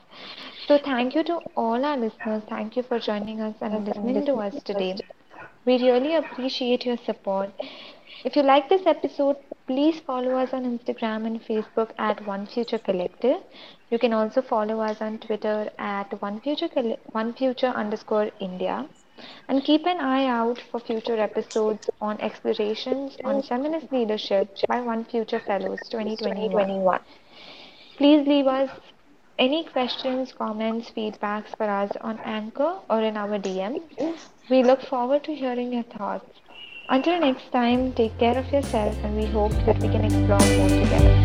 So, 0.67 0.79
thank 0.79 1.15
you 1.15 1.23
to 1.25 1.41
all 1.57 1.85
our 1.85 1.97
listeners. 1.97 2.43
Thank 2.49 2.77
you 2.77 2.83
for 2.83 2.99
joining 2.99 3.41
us 3.41 3.55
and 3.61 3.85
listening 3.85 4.23
to 4.25 4.37
us 4.41 4.63
today. 4.63 4.99
We 5.67 5.79
really 5.83 6.15
appreciate 6.15 6.85
your 6.85 6.99
support. 6.99 7.51
If 8.25 8.37
you 8.37 8.43
like 8.43 8.69
this 8.69 8.87
episode, 8.87 9.37
please 9.67 9.99
follow 10.01 10.37
us 10.37 10.53
on 10.53 10.65
Instagram 10.65 11.27
and 11.27 11.43
Facebook 11.43 11.91
at 11.99 12.27
One 12.27 12.47
Future 12.47 12.79
Collective. 12.79 13.39
You 13.91 13.99
can 13.99 14.13
also 14.13 14.43
follow 14.43 14.81
us 14.81 15.01
on 15.01 15.19
Twitter 15.19 15.71
at 15.79 16.21
One 16.21 16.41
Future, 16.41 16.69
One 17.13 17.33
Future 17.33 17.69
underscore 17.69 18.31
India. 18.41 18.87
And 19.49 19.65
keep 19.65 19.87
an 19.87 20.01
eye 20.01 20.27
out 20.27 20.59
for 20.71 20.81
future 20.81 21.17
episodes 21.17 21.89
on 22.01 22.21
explorations 22.21 23.17
on 23.25 23.43
feminist 23.43 23.91
leadership 23.91 24.57
by 24.69 24.81
One 24.81 25.05
Future 25.05 25.41
Fellows 25.41 25.81
2021. 25.89 27.01
Please 27.97 28.27
leave 28.27 28.47
us 28.47 28.71
any 29.39 29.65
questions, 29.65 30.33
comments, 30.33 30.91
feedbacks 30.97 31.57
for 31.57 31.65
us 31.65 31.91
on 32.01 32.19
Anchor 32.21 32.77
or 32.89 33.01
in 33.01 33.17
our 33.17 33.39
DM. 33.39 33.81
We 34.51 34.63
look 34.63 34.83
forward 34.83 35.25
to 35.25 35.35
hearing 35.35 35.73
your 35.73 35.83
thoughts. 35.85 36.31
Until 36.89 37.19
next 37.21 37.51
time, 37.51 37.93
take 37.95 38.17
care 38.19 38.37
of 38.37 38.53
yourself 38.53 38.97
and 39.03 39.17
we 39.17 39.27
hope 39.27 39.53
that 39.67 39.79
we 39.79 39.89
can 39.89 40.05
explore 40.05 40.59
more 40.59 40.69
together. 40.69 41.24